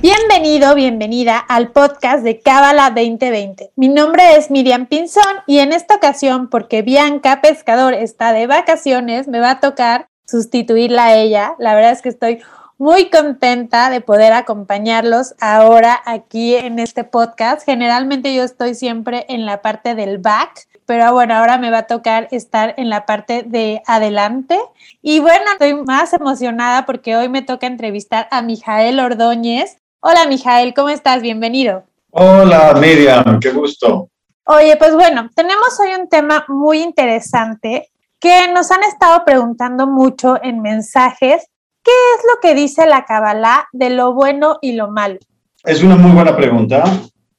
Bienvenido, 0.00 0.76
bienvenida 0.76 1.38
al 1.38 1.72
podcast 1.72 2.22
de 2.22 2.38
Cábala 2.40 2.90
2020. 2.90 3.72
Mi 3.74 3.88
nombre 3.88 4.36
es 4.36 4.48
Miriam 4.48 4.86
Pinzón 4.86 5.24
y 5.48 5.58
en 5.58 5.72
esta 5.72 5.96
ocasión, 5.96 6.48
porque 6.50 6.82
Bianca 6.82 7.40
Pescador 7.40 7.94
está 7.94 8.32
de 8.32 8.46
vacaciones, 8.46 9.26
me 9.26 9.40
va 9.40 9.50
a 9.50 9.60
tocar 9.60 10.08
sustituirla 10.24 11.06
a 11.06 11.14
ella. 11.16 11.56
La 11.58 11.74
verdad 11.74 11.90
es 11.90 12.02
que 12.02 12.10
estoy 12.10 12.38
muy 12.76 13.10
contenta 13.10 13.90
de 13.90 14.00
poder 14.00 14.32
acompañarlos 14.34 15.34
ahora 15.40 16.00
aquí 16.06 16.54
en 16.54 16.78
este 16.78 17.02
podcast. 17.02 17.64
Generalmente 17.66 18.32
yo 18.32 18.44
estoy 18.44 18.76
siempre 18.76 19.26
en 19.28 19.46
la 19.46 19.62
parte 19.62 19.96
del 19.96 20.18
back, 20.18 20.68
pero 20.86 21.12
bueno, 21.12 21.34
ahora 21.34 21.58
me 21.58 21.72
va 21.72 21.78
a 21.78 21.86
tocar 21.88 22.28
estar 22.30 22.72
en 22.76 22.88
la 22.88 23.04
parte 23.04 23.42
de 23.42 23.82
adelante. 23.84 24.60
Y 25.02 25.18
bueno, 25.18 25.44
estoy 25.50 25.74
más 25.74 26.12
emocionada 26.12 26.86
porque 26.86 27.16
hoy 27.16 27.28
me 27.28 27.42
toca 27.42 27.66
entrevistar 27.66 28.28
a 28.30 28.42
Mijael 28.42 29.00
Ordóñez. 29.00 29.78
Hola, 30.00 30.28
Mijael, 30.28 30.74
¿cómo 30.74 30.90
estás? 30.90 31.22
Bienvenido. 31.22 31.82
Hola, 32.10 32.72
Miriam, 32.80 33.40
qué 33.40 33.50
gusto. 33.50 34.08
Oye, 34.44 34.76
pues 34.76 34.94
bueno, 34.94 35.28
tenemos 35.34 35.76
hoy 35.80 36.00
un 36.00 36.08
tema 36.08 36.44
muy 36.46 36.82
interesante 36.82 37.90
que 38.20 38.46
nos 38.54 38.70
han 38.70 38.84
estado 38.84 39.24
preguntando 39.24 39.88
mucho 39.88 40.38
en 40.40 40.62
mensajes. 40.62 41.48
¿Qué 41.82 41.90
es 41.90 42.24
lo 42.32 42.40
que 42.40 42.54
dice 42.54 42.86
la 42.86 43.06
Kabbalah 43.06 43.66
de 43.72 43.90
lo 43.90 44.14
bueno 44.14 44.58
y 44.62 44.72
lo 44.72 44.88
malo? 44.88 45.18
Es 45.64 45.82
una 45.82 45.96
muy 45.96 46.12
buena 46.12 46.36
pregunta. 46.36 46.84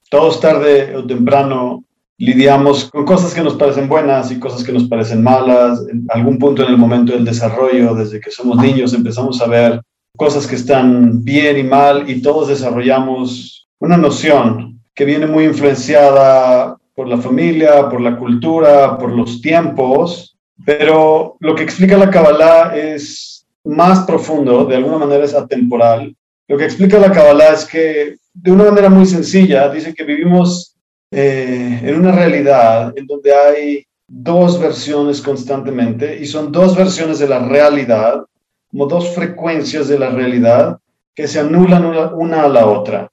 Todos 0.10 0.42
tarde 0.42 0.98
o 0.98 1.08
temprano 1.08 1.86
lidiamos 2.18 2.92
con 2.92 3.06
cosas 3.06 3.34
que 3.34 3.42
nos 3.42 3.56
parecen 3.56 3.88
buenas 3.88 4.32
y 4.32 4.40
cosas 4.40 4.66
que 4.66 4.74
nos 4.74 4.84
parecen 4.90 5.24
malas. 5.24 5.80
En 5.90 6.06
algún 6.10 6.38
punto 6.38 6.64
en 6.64 6.72
el 6.72 6.78
momento 6.78 7.14
del 7.14 7.24
desarrollo, 7.24 7.96
desde 7.96 8.20
que 8.20 8.32
somos 8.32 8.58
niños, 8.58 8.94
empezamos 8.94 9.42
a 9.42 9.48
ver 9.48 9.82
cosas 10.18 10.48
que 10.48 10.56
están 10.56 11.24
bien 11.24 11.58
y 11.58 11.64
mal 11.64 12.10
y 12.10 12.22
todos 12.22 12.48
desarrollamos 12.48 13.68
una 13.80 13.98
noción 13.98 14.82
que 14.94 15.06
viene 15.06 15.28
muy 15.28 15.46
influenciada 15.46 16.78
por 16.94 17.08
la 17.08 17.18
familia, 17.18 17.88
por 17.90 18.02
la 18.02 18.18
cultura, 18.18 18.98
por 18.98 19.12
los 19.12 19.42
tiempos, 19.42 20.38
pero 20.66 21.38
lo 21.40 21.56
que 21.56 21.64
explica 21.64 21.98
la 21.98 22.10
Kabbalah 22.10 22.76
es 22.76 23.48
más 23.64 24.00
profundo, 24.06 24.66
de 24.66 24.76
alguna 24.76 24.98
manera 24.98 25.24
es 25.24 25.34
atemporal. 25.34 26.14
Lo 26.48 26.58
que 26.58 26.66
explica 26.66 27.00
la 27.00 27.12
Kabbalah 27.12 27.54
es 27.54 27.66
que 27.66 28.18
de 28.34 28.52
una 28.52 28.66
manera 28.66 28.90
muy 28.90 29.06
sencilla 29.06 29.70
dice 29.70 29.94
que 29.94 30.04
vivimos 30.04 30.76
eh, 31.12 31.80
en 31.84 31.96
una 31.96 32.12
realidad 32.12 32.94
en 32.98 33.08
donde 33.08 33.34
hay 33.34 33.86
dos 34.08 34.60
versiones 34.60 35.22
constantemente 35.22 36.20
y 36.20 36.26
son 36.26 36.52
dos 36.52 36.76
versiones 36.76 37.20
de 37.20 37.30
la 37.30 37.40
realidad 37.40 38.26
como 38.72 38.86
dos 38.88 39.14
frecuencias 39.16 39.88
de 39.88 40.00
la 40.00 40.10
realidad 40.10 40.80
que 41.16 41.28
se 41.28 41.40
anulan 41.40 41.86
una, 42.14 42.44
a 42.44 42.48
la 42.48 42.66
otra. 42.66 43.12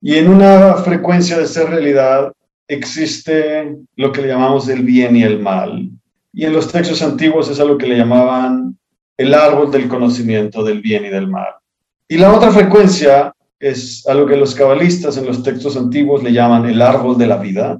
Y 0.00 0.16
en 0.16 0.28
una 0.28 0.74
frecuencia 0.76 1.36
de 1.36 1.44
esa 1.44 1.64
realidad 1.64 2.32
existe 2.68 3.76
lo 3.96 4.12
que 4.12 4.22
le 4.22 4.28
llamamos 4.28 4.68
el 4.68 4.82
bien 4.82 5.16
y 5.16 5.22
el 5.22 5.40
mal. 5.40 5.90
Y 6.32 6.44
en 6.44 6.52
los 6.52 6.70
textos 6.70 7.02
antiguos 7.02 7.50
es 7.50 7.58
a 7.58 7.64
lo 7.64 7.76
que 7.76 7.86
le 7.86 7.96
llamaban 7.96 8.78
el 9.16 9.34
árbol 9.34 9.70
del 9.70 9.88
conocimiento 9.88 10.62
del 10.62 10.80
bien 10.80 11.04
y 11.04 11.08
del 11.08 11.26
mal. 11.26 11.54
Y 12.08 12.16
la 12.16 12.32
otra 12.32 12.50
frecuencia 12.50 13.34
es 13.58 14.06
a 14.06 14.14
lo 14.14 14.26
que 14.26 14.36
los 14.36 14.54
cabalistas 14.54 15.16
en 15.16 15.26
los 15.26 15.42
textos 15.42 15.76
antiguos 15.76 16.22
le 16.22 16.32
llaman 16.32 16.66
el 16.66 16.80
árbol 16.80 17.18
de 17.18 17.26
la 17.26 17.36
vida. 17.36 17.78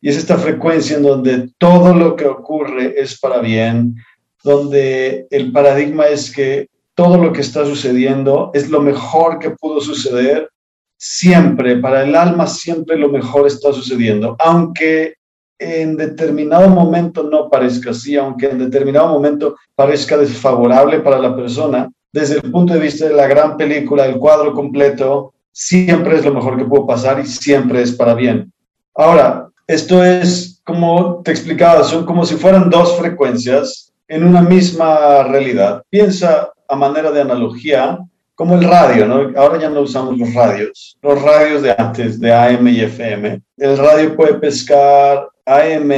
Y 0.00 0.08
es 0.08 0.16
esta 0.16 0.38
frecuencia 0.38 0.96
en 0.96 1.02
donde 1.02 1.50
todo 1.58 1.94
lo 1.94 2.16
que 2.16 2.26
ocurre 2.26 2.94
es 2.96 3.18
para 3.20 3.38
bien 3.40 3.96
donde 4.42 5.26
el 5.30 5.52
paradigma 5.52 6.06
es 6.06 6.30
que 6.30 6.68
todo 6.94 7.16
lo 7.18 7.32
que 7.32 7.40
está 7.40 7.64
sucediendo 7.64 8.50
es 8.54 8.68
lo 8.68 8.80
mejor 8.80 9.38
que 9.38 9.50
pudo 9.50 9.80
suceder 9.80 10.50
siempre, 10.96 11.76
para 11.76 12.04
el 12.04 12.14
alma 12.14 12.46
siempre 12.46 12.96
lo 12.98 13.08
mejor 13.08 13.46
está 13.46 13.72
sucediendo, 13.72 14.36
aunque 14.38 15.14
en 15.58 15.96
determinado 15.96 16.68
momento 16.68 17.22
no 17.22 17.48
parezca 17.48 17.90
así, 17.90 18.16
aunque 18.16 18.50
en 18.50 18.58
determinado 18.58 19.08
momento 19.08 19.56
parezca 19.74 20.16
desfavorable 20.16 21.00
para 21.00 21.18
la 21.18 21.34
persona, 21.34 21.90
desde 22.12 22.36
el 22.36 22.50
punto 22.50 22.74
de 22.74 22.80
vista 22.80 23.06
de 23.06 23.14
la 23.14 23.26
gran 23.26 23.56
película, 23.56 24.06
el 24.06 24.18
cuadro 24.18 24.52
completo, 24.52 25.32
siempre 25.52 26.16
es 26.16 26.24
lo 26.24 26.34
mejor 26.34 26.56
que 26.56 26.64
pudo 26.64 26.86
pasar 26.86 27.20
y 27.20 27.26
siempre 27.26 27.82
es 27.82 27.92
para 27.92 28.14
bien. 28.14 28.52
Ahora, 28.94 29.48
esto 29.66 30.02
es 30.02 30.60
como 30.64 31.22
te 31.22 31.30
explicaba, 31.30 31.84
son 31.84 32.04
como 32.04 32.24
si 32.24 32.36
fueran 32.36 32.70
dos 32.70 32.98
frecuencias 32.98 33.89
en 34.10 34.24
una 34.24 34.42
misma 34.42 35.22
realidad. 35.22 35.84
Piensa 35.88 36.50
a 36.68 36.76
manera 36.76 37.12
de 37.12 37.20
analogía 37.20 37.98
como 38.34 38.56
el 38.56 38.64
radio, 38.64 39.06
¿no? 39.06 39.30
Ahora 39.38 39.60
ya 39.60 39.70
no 39.70 39.82
usamos 39.82 40.18
los 40.18 40.34
radios, 40.34 40.98
los 41.00 41.22
radios 41.22 41.62
de 41.62 41.74
antes, 41.78 42.18
de 42.18 42.32
AM 42.32 42.66
y 42.68 42.80
FM. 42.80 43.40
El 43.56 43.78
radio 43.78 44.16
puede 44.16 44.34
pescar 44.34 45.28
AM 45.46 45.92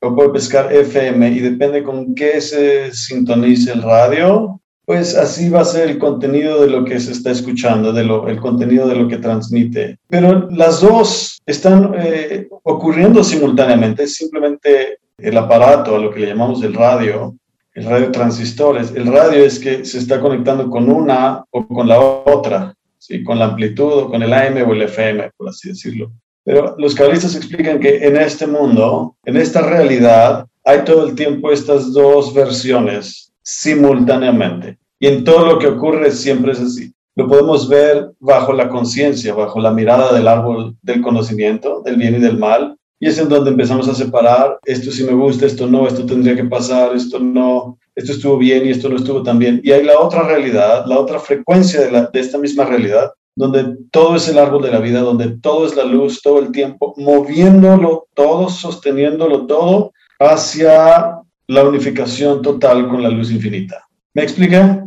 o 0.00 0.16
puede 0.16 0.30
pescar 0.30 0.72
FM 0.72 1.28
y 1.30 1.40
depende 1.40 1.82
con 1.82 2.14
qué 2.14 2.40
se 2.40 2.90
sintonice 2.94 3.72
el 3.72 3.82
radio, 3.82 4.58
pues 4.86 5.14
así 5.14 5.50
va 5.50 5.60
a 5.60 5.66
ser 5.66 5.90
el 5.90 5.98
contenido 5.98 6.62
de 6.62 6.70
lo 6.70 6.86
que 6.86 6.98
se 6.98 7.12
está 7.12 7.32
escuchando, 7.32 7.92
de 7.92 8.04
lo, 8.04 8.28
el 8.28 8.40
contenido 8.40 8.88
de 8.88 8.96
lo 8.96 9.08
que 9.08 9.18
transmite. 9.18 9.98
Pero 10.08 10.48
las 10.50 10.80
dos 10.80 11.38
están 11.44 11.92
eh, 11.98 12.48
ocurriendo 12.62 13.22
simultáneamente, 13.22 14.06
simplemente 14.06 15.00
el 15.18 15.36
aparato, 15.36 15.96
a 15.96 15.98
lo 15.98 16.10
que 16.10 16.20
le 16.20 16.28
llamamos 16.28 16.62
el 16.62 16.72
radio, 16.72 17.34
el 17.74 17.84
radio 17.84 18.10
transistores. 18.10 18.92
El 18.94 19.06
radio 19.06 19.44
es 19.44 19.58
que 19.58 19.84
se 19.84 19.98
está 19.98 20.20
conectando 20.20 20.70
con 20.70 20.90
una 20.90 21.44
o 21.50 21.66
con 21.66 21.88
la 21.88 22.00
otra, 22.00 22.74
¿sí? 22.98 23.22
con 23.22 23.38
la 23.38 23.46
amplitud 23.46 23.92
o 23.92 24.10
con 24.10 24.22
el 24.22 24.32
AM 24.32 24.68
o 24.68 24.72
el 24.72 24.82
FM, 24.82 25.30
por 25.36 25.48
así 25.48 25.68
decirlo. 25.68 26.10
Pero 26.44 26.74
los 26.78 26.94
cabalistas 26.94 27.36
explican 27.36 27.78
que 27.78 27.98
en 28.06 28.16
este 28.16 28.46
mundo, 28.46 29.16
en 29.24 29.36
esta 29.36 29.60
realidad, 29.60 30.46
hay 30.64 30.82
todo 30.84 31.06
el 31.06 31.14
tiempo 31.14 31.52
estas 31.52 31.92
dos 31.92 32.32
versiones 32.32 33.32
simultáneamente. 33.42 34.78
Y 34.98 35.08
en 35.08 35.24
todo 35.24 35.46
lo 35.46 35.58
que 35.58 35.66
ocurre 35.66 36.10
siempre 36.10 36.52
es 36.52 36.60
así. 36.60 36.92
Lo 37.14 37.28
podemos 37.28 37.68
ver 37.68 38.12
bajo 38.18 38.52
la 38.52 38.68
conciencia, 38.68 39.34
bajo 39.34 39.60
la 39.60 39.72
mirada 39.72 40.12
del 40.12 40.26
árbol 40.26 40.76
del 40.82 41.02
conocimiento, 41.02 41.82
del 41.84 41.96
bien 41.96 42.14
y 42.14 42.20
del 42.20 42.38
mal, 42.38 42.77
y 43.00 43.08
es 43.08 43.18
en 43.18 43.28
donde 43.28 43.50
empezamos 43.50 43.88
a 43.88 43.94
separar, 43.94 44.58
esto 44.64 44.90
sí 44.90 45.04
me 45.04 45.12
gusta, 45.12 45.46
esto 45.46 45.66
no, 45.66 45.86
esto 45.86 46.04
tendría 46.04 46.34
que 46.34 46.44
pasar, 46.44 46.94
esto 46.96 47.18
no, 47.18 47.78
esto 47.94 48.12
estuvo 48.12 48.36
bien 48.38 48.66
y 48.66 48.70
esto 48.70 48.88
no 48.88 48.96
estuvo 48.96 49.22
tan 49.22 49.38
bien. 49.38 49.60
Y 49.62 49.70
hay 49.70 49.84
la 49.84 49.98
otra 50.00 50.22
realidad, 50.22 50.84
la 50.86 50.98
otra 50.98 51.20
frecuencia 51.20 51.80
de, 51.80 51.92
la, 51.92 52.06
de 52.06 52.20
esta 52.20 52.38
misma 52.38 52.64
realidad, 52.64 53.12
donde 53.36 53.76
todo 53.92 54.16
es 54.16 54.28
el 54.28 54.38
árbol 54.38 54.62
de 54.62 54.72
la 54.72 54.80
vida, 54.80 55.00
donde 55.00 55.38
todo 55.38 55.66
es 55.66 55.76
la 55.76 55.84
luz 55.84 56.20
todo 56.22 56.40
el 56.40 56.50
tiempo, 56.50 56.94
moviéndolo 56.96 58.08
todo, 58.14 58.48
sosteniéndolo 58.48 59.46
todo 59.46 59.92
hacia 60.18 61.18
la 61.46 61.64
unificación 61.64 62.42
total 62.42 62.88
con 62.88 63.02
la 63.02 63.10
luz 63.10 63.30
infinita. 63.30 63.86
¿Me 64.14 64.24
expliqué? 64.24 64.82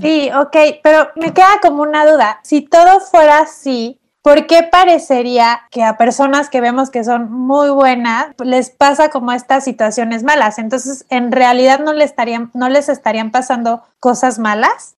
Sí, 0.00 0.30
ok, 0.34 0.80
pero 0.82 1.08
me 1.16 1.32
queda 1.32 1.60
como 1.62 1.82
una 1.82 2.04
duda. 2.04 2.40
Si 2.42 2.62
todo 2.62 2.98
fuera 3.00 3.40
así, 3.40 4.00
¿por 4.22 4.46
qué 4.46 4.62
parecería 4.70 5.62
que 5.70 5.82
a 5.82 5.98
personas 5.98 6.48
que 6.48 6.60
vemos 6.60 6.90
que 6.90 7.04
son 7.04 7.30
muy 7.30 7.70
buenas 7.70 8.26
les 8.42 8.70
pasa 8.70 9.10
como 9.10 9.32
estas 9.32 9.64
situaciones 9.64 10.22
malas? 10.22 10.58
Entonces, 10.58 11.04
¿en 11.10 11.32
realidad 11.32 11.80
no, 11.80 11.92
les 11.92 12.10
estarían, 12.10 12.50
no 12.54 12.68
les 12.68 12.88
estarían 12.88 13.32
pasando 13.32 13.82
cosas 13.98 14.38
malas? 14.38 14.94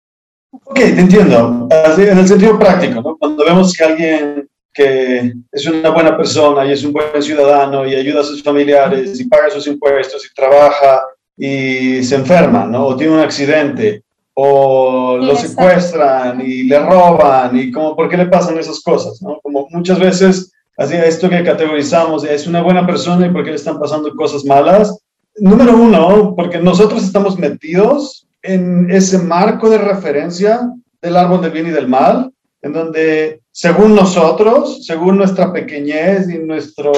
Ok, 0.53 0.75
te 0.75 1.01
entiendo. 1.01 1.69
En 1.71 2.19
el 2.19 2.29
sentido 2.29 2.59
práctico, 2.59 3.01
¿no? 3.01 3.17
Cuando 3.17 3.45
vemos 3.45 3.73
que 3.73 3.85
alguien 3.85 4.49
que 4.73 5.33
es 5.53 5.67
una 5.69 5.91
buena 5.91 6.17
persona 6.17 6.67
y 6.67 6.73
es 6.73 6.83
un 6.85 6.93
buen 6.93 7.23
ciudadano 7.23 7.87
y 7.87 7.95
ayuda 7.95 8.23
a 8.23 8.25
sus 8.25 8.43
familiares 8.43 9.21
y 9.21 9.29
paga 9.29 9.49
sus 9.49 9.69
impuestos 9.69 10.27
y 10.27 10.35
trabaja 10.35 11.01
y 11.37 12.03
se 12.03 12.17
enferma, 12.17 12.67
¿no? 12.67 12.87
O 12.87 12.97
tiene 12.97 13.15
un 13.15 13.21
accidente 13.21 14.03
o 14.35 15.17
lo 15.17 15.37
secuestran 15.37 16.41
y 16.41 16.65
le 16.65 16.79
roban 16.79 17.57
y 17.57 17.71
como, 17.71 17.95
¿por 17.95 18.09
qué 18.09 18.17
le 18.17 18.27
pasan 18.27 18.59
esas 18.59 18.81
cosas? 18.81 19.23
¿no? 19.23 19.39
Como 19.43 19.69
muchas 19.71 19.99
veces, 19.99 20.53
así 20.77 20.95
esto 20.95 21.31
que 21.31 21.45
categorizamos, 21.45 22.25
es 22.25 22.47
una 22.47 22.63
buena 22.63 22.87
persona 22.87 23.27
y 23.27 23.31
por 23.31 23.45
qué 23.45 23.51
le 23.51 23.57
están 23.57 23.79
pasando 23.79 24.15
cosas 24.15 24.45
malas. 24.45 24.99
Número 25.37 25.77
uno, 25.77 26.35
porque 26.37 26.59
nosotros 26.59 27.05
estamos 27.05 27.39
metidos 27.39 28.27
en 28.43 28.91
ese 28.91 29.19
marco 29.19 29.71
de 29.71 29.79
referencia 29.79 30.69
del 31.01 31.17
árbol 31.17 31.43
del 31.43 31.53
bien 31.53 31.69
y 31.69 31.71
del 31.71 31.89
mal, 31.89 32.33
en 32.63 32.73
donde 32.73 33.41
según 33.53 33.95
nosotros, 33.95 34.85
según 34.85 35.17
nuestra 35.17 35.53
pequeñez 35.53 36.29
y 36.29 36.39
nuestro 36.39 36.93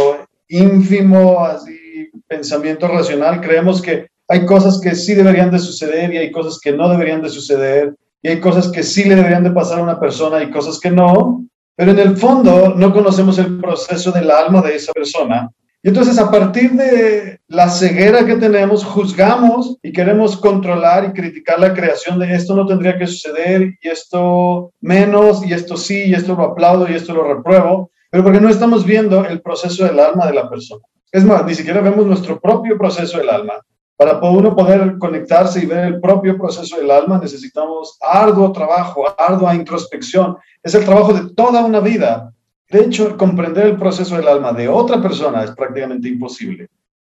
ínfimo 0.48 1.44
así 1.44 2.10
pensamiento 2.26 2.88
racional 2.88 3.40
creemos 3.40 3.82
que 3.82 4.08
hay 4.28 4.44
cosas 4.44 4.80
que 4.80 4.94
sí 4.94 5.14
deberían 5.14 5.50
de 5.50 5.58
suceder 5.58 6.12
y 6.12 6.18
hay 6.18 6.30
cosas 6.30 6.58
que 6.58 6.72
no 6.72 6.88
deberían 6.88 7.22
de 7.22 7.30
suceder 7.30 7.94
y 8.22 8.28
hay 8.28 8.40
cosas 8.40 8.68
que 8.68 8.82
sí 8.82 9.04
le 9.04 9.14
deberían 9.14 9.44
de 9.44 9.50
pasar 9.50 9.78
a 9.78 9.82
una 9.82 10.00
persona 10.00 10.42
y 10.42 10.50
cosas 10.50 10.80
que 10.80 10.90
no, 10.90 11.44
pero 11.76 11.92
en 11.92 11.98
el 11.98 12.16
fondo 12.16 12.74
no 12.74 12.92
conocemos 12.92 13.38
el 13.38 13.60
proceso 13.60 14.10
del 14.10 14.30
alma 14.30 14.62
de 14.62 14.76
esa 14.76 14.92
persona. 14.92 15.50
Y 15.82 15.88
entonces 15.88 16.18
a 16.18 16.30
partir 16.30 16.72
de 16.72 17.38
la 17.46 17.68
ceguera 17.68 18.26
que 18.26 18.34
tenemos, 18.34 18.84
juzgamos 18.84 19.76
y 19.82 19.92
queremos 19.92 20.36
controlar 20.36 21.04
y 21.04 21.12
criticar 21.12 21.60
la 21.60 21.74
creación 21.74 22.18
de 22.18 22.34
esto 22.34 22.56
no 22.56 22.66
tendría 22.66 22.98
que 22.98 23.06
suceder 23.06 23.74
y 23.80 23.88
esto 23.88 24.72
menos 24.80 25.46
y 25.46 25.52
esto 25.52 25.76
sí 25.76 26.06
y 26.06 26.14
esto 26.14 26.34
lo 26.34 26.42
aplaudo 26.42 26.90
y 26.90 26.94
esto 26.94 27.14
lo 27.14 27.32
repruebo, 27.32 27.90
pero 28.10 28.24
porque 28.24 28.40
no 28.40 28.48
estamos 28.48 28.84
viendo 28.84 29.24
el 29.24 29.40
proceso 29.40 29.84
del 29.84 30.00
alma 30.00 30.26
de 30.26 30.34
la 30.34 30.50
persona. 30.50 30.82
Es 31.12 31.24
más, 31.24 31.44
ni 31.44 31.54
siquiera 31.54 31.80
vemos 31.80 32.04
nuestro 32.04 32.40
propio 32.40 32.76
proceso 32.76 33.18
del 33.18 33.30
alma. 33.30 33.54
Para 33.96 34.18
uno 34.20 34.54
poder 34.54 34.98
conectarse 34.98 35.62
y 35.62 35.66
ver 35.66 35.86
el 35.86 36.00
propio 36.00 36.36
proceso 36.36 36.76
del 36.76 36.90
alma, 36.90 37.18
necesitamos 37.18 37.96
arduo 38.00 38.52
trabajo, 38.52 39.06
ardua 39.18 39.54
introspección. 39.54 40.36
Es 40.62 40.74
el 40.74 40.84
trabajo 40.84 41.14
de 41.14 41.32
toda 41.34 41.64
una 41.64 41.80
vida. 41.80 42.32
De 42.68 42.80
hecho, 42.80 43.16
comprender 43.16 43.66
el 43.66 43.76
proceso 43.76 44.16
del 44.16 44.28
alma 44.28 44.52
de 44.52 44.68
otra 44.68 45.00
persona 45.00 45.44
es 45.44 45.52
prácticamente 45.52 46.08
imposible. 46.08 46.68